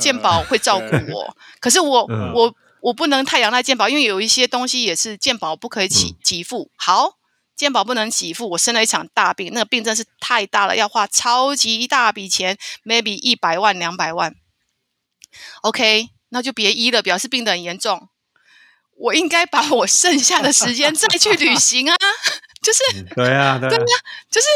[0.00, 6.70] 健保会照顾我，可是我、嗯我我不能太仰赖健保，因为有一些东西也是健保不可以给给付。
[6.76, 7.18] 好，
[7.56, 14.34] 健保不能给付，我生了一场大病，那个病真是太大了，要花超级一大笔钱，maybe 一百万、两百万。
[15.62, 18.08] OK，那就别医了，表示病得很严重。
[18.98, 21.96] 我应该把我剩下的时间再去旅行啊，
[22.62, 23.86] 就是嗯对啊， 对啊，
[24.30, 24.46] 就是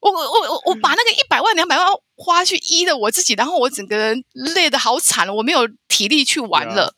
[0.00, 1.86] 我我我我我把那个一百万两百万
[2.16, 6.94] 花去医了我自己，然后我整个人累的好惨了，我没有体力去玩了。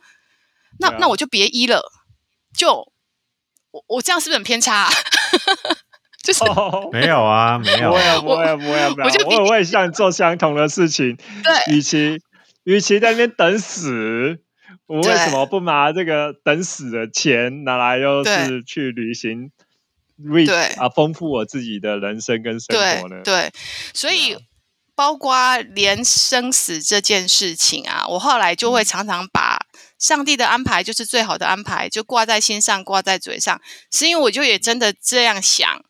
[0.81, 1.83] 那、啊那我就别医了，
[2.57, 2.73] 就
[3.71, 4.91] 我我这样是不是很偏差、啊？
[6.23, 12.21] 就是、哦没有啊，没有不会啊，啊，不会啊，不会啊，不会啊我就比我也会像做相同的事情，对与其
[12.65, 14.41] 与其在那边等死，
[14.89, 19.53] 我为什么不拿这个等死的钱拿来又是去旅行
[20.47, 23.23] 对啊，丰富我自己的人生跟生活呢？
[23.23, 23.53] 对对，
[23.95, 24.35] 所以。
[24.35, 24.41] 啊
[24.99, 29.57] 包括连生死这件事情啊，我后来就会常常把
[29.97, 33.63] 上帝的安排就是最好的安排，就挂在心上，挂在嘴上，
[33.93, 35.85] 是因为我就也真的这样想。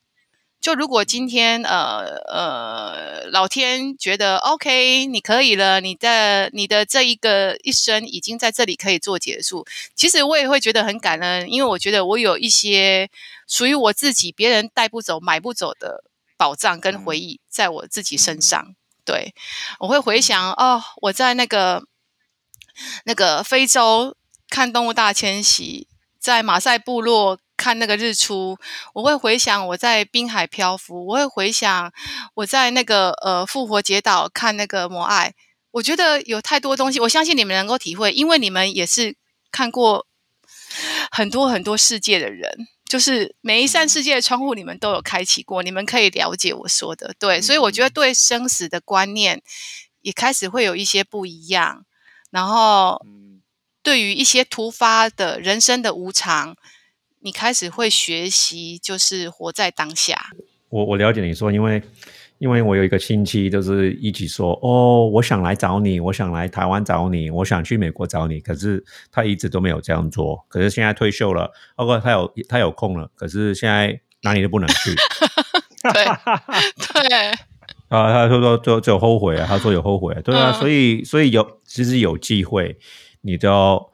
[0.61, 13.09] 就如果今天呃呃老天觉得 OK，你可以了，你的你的这一个一生已经在这里可以做结束，其实我也会觉得很感恩，因为我觉得我有一些
[13.47, 16.05] 属于我自己，别人带不走、买不走的
[16.37, 18.75] 宝藏跟回忆在我自己身上。
[19.05, 19.33] 对，
[19.79, 21.85] 我会回想哦，我在那个
[23.05, 24.17] 那个非洲
[24.51, 25.87] 看动物大迁徙，
[26.19, 28.57] 在马赛部落看那个日出，
[28.95, 31.93] 我会回想我在滨海漂浮，我会回想
[32.35, 35.35] 我在那个呃复活节岛看那个摩艾。
[35.73, 39.17] 我觉得有太多东西，我相信你们能够体会，因为你们也是
[39.51, 40.07] 看过
[41.11, 42.69] 很多很多世界的人。
[42.89, 47.15] 就是每一扇世界的窗户，你们都有开启过，你们可以了解我说的。
[47.19, 49.43] 对，所以我觉得对生死的观念
[50.01, 51.85] 也开始会有一些不一样。
[52.31, 53.43] 然后，嗯
[53.83, 56.57] 对于一些突发的人生的无常，
[57.21, 60.31] 你开始会学习，就是活在当下。
[60.69, 61.83] 我我了解你说，因为
[62.39, 70.45] 因为我有一个亲戚，就是一起说，哦，我想来找你，我想来台湾找你，我想去美国找你，可是他一直都没有这样做。
[70.49, 74.95] 可是现在退休了，包括他有他有空了，可是现在哪里都不能去。
[75.95, 76.05] 对
[77.09, 77.31] 对，
[77.89, 82.77] 啊，他说说就就后悔啊，他说有后悔，对啊，嗯所以所以有其实有机会，
[83.23, 83.91] 你都要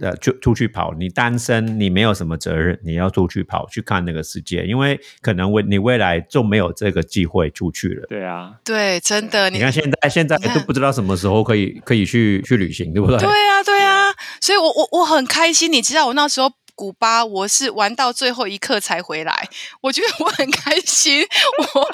[0.00, 0.94] 呃就出去跑。
[0.98, 8.06] 你单身，你没有什么责任，你要出去跑去看那个世界，因为可能未你未来就没有这个机会出去了。
[8.08, 13.18] 对啊，对，真的，你看现在现在都不知道什么时候可以可以去去旅行，对不对？
[13.18, 14.06] 对啊，对啊，
[14.40, 15.72] 所以我我我很开心。
[15.72, 19.48] 你知道我那时候古巴，我是玩到最后一刻才回来，
[19.80, 21.26] 我觉得我很开心。
[21.74, 21.90] 我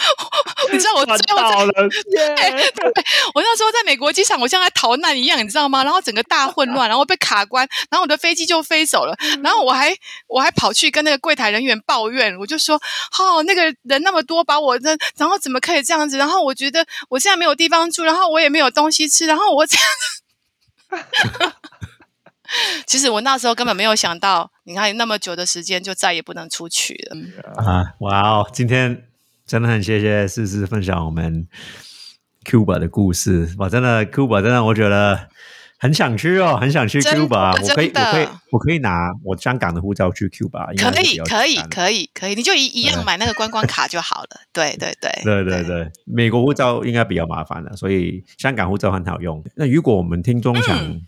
[0.71, 1.73] 你知道我最后在
[2.13, 2.93] 对对，
[3.35, 5.83] 我那时候在美国机场，我像在逃难一样，你知道吗？
[5.83, 12.77] 然后整个大混乱，然后被卡关，然后我的飞机就飞走了，然后我还我还跑去跟那个柜台人员抱怨，我就说，
[13.19, 16.19] 哦，那个人那么多，把我的，然后怎么可以这样子？
[16.19, 21.55] 然后我觉得我现在没有地方住，然后我也没有东西吃，然后我这样子。
[22.87, 27.63] 其实我那时候根本没有想到，你看那么久的时间就再也不能出去了。
[27.63, 28.51] 啊，哇哦！
[28.53, 29.05] 今天
[29.47, 31.47] 真的很谢谢思思分享我们
[32.45, 33.55] Cuba 的故事。
[33.59, 35.29] 我真的 Cuba 真的我觉得
[35.79, 37.53] 很想去哦，很想去 Cuba。
[37.61, 44.29] 我可以，我可以，我可以拿我香港的护照去 Cuba，可以，可以可以，可以，你就一一样买那个观光卡就好了。
[44.53, 49.45] 对对对，对对对，美国护照应该比较麻烦了，所以香港护照很好用。
[49.57, 51.01] 那如果我们听众想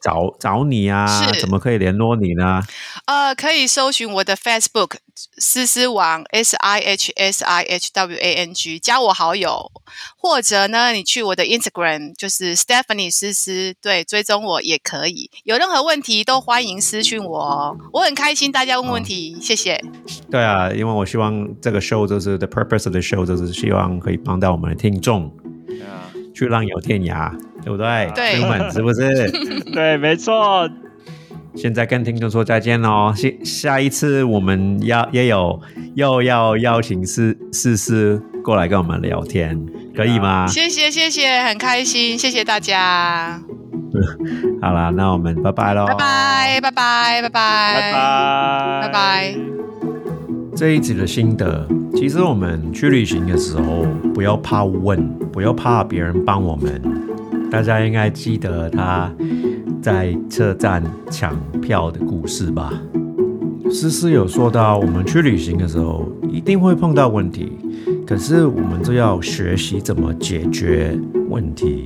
[0.00, 1.06] 找、找你啊，
[1.40, 2.62] 怎么可以联络你呢？
[3.06, 4.96] 呃，可以搜寻我的 Facebook
[5.36, 9.70] 思思王 S I H S I H W A N G，加我好友，
[10.16, 15.30] 或者呢，你去我的 Instagram 就是 Stephanie 思思，对，追踪我也可以。
[15.44, 19.82] 有任何问题都欢迎私讯我哦，我很开心大家问问题，谢谢。
[20.30, 25.34] 对啊，因为我希望这个 show 就是 the purpose of the show 就是希望可以帮到我们的听众
[25.66, 27.32] 对啊去浪游天涯，
[27.68, 28.10] 对不对？
[28.14, 29.30] 对朋友们是不是？
[29.74, 30.66] 对，没错，
[31.54, 35.60] 现在跟听众说再见喽，下下一次我们要也有
[35.94, 39.60] 又要邀请思思思过来跟我们聊天，
[39.94, 40.46] 可以吗？
[40.46, 43.38] 谢谢谢谢，很开心，谢谢大家，
[44.62, 49.34] 好啦，那我们拜拜喽，拜拜拜拜拜拜拜拜，拜拜。
[50.56, 56.82] 这一集的心得，其实我们去旅行的时候，不要怕问，不要怕别人帮我们。
[57.50, 59.10] 大家应该记得他
[59.80, 62.72] 在车站抢票的故事吧？
[63.70, 67.52] 思思有说到，我们去旅行的时候一定会碰到问题，
[68.06, 71.84] 可是我们就要学习怎么解决问题。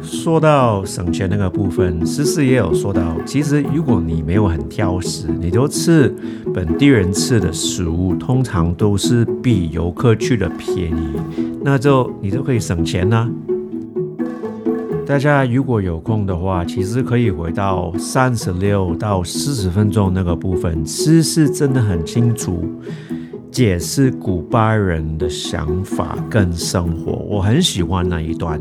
[0.00, 6.12] 说到省钱那个部分，思思也有说到，其实如果你没有很挑食，你就吃
[6.52, 11.16] 本地人吃的食物，通常都是比游客去的便宜，
[11.62, 13.28] 那就你就可以省钱啦、
[15.12, 22.64] 大家如果有空的话，其实可以回到三十六到四十分钟那个部分，思思真的很清楚
[23.50, 28.58] 解释古巴人的想法跟生活，我很喜欢那一段。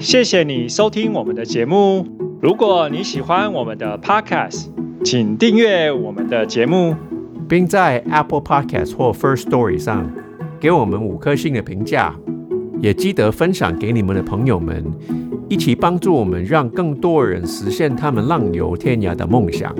[0.00, 2.04] 谢谢你收听我们的节目。
[2.42, 4.64] 如果你喜欢我们的 Podcast，
[5.04, 6.96] 请订阅我们的节目。
[7.48, 10.10] 并在 Apple Podcast 或 First Story 上
[10.58, 12.16] 给我们五颗星的评价，
[12.80, 14.82] 也记得分享给你们的朋友们，
[15.48, 19.74] 一起帮助我们让更多人实现他们浪游天涯的梦想。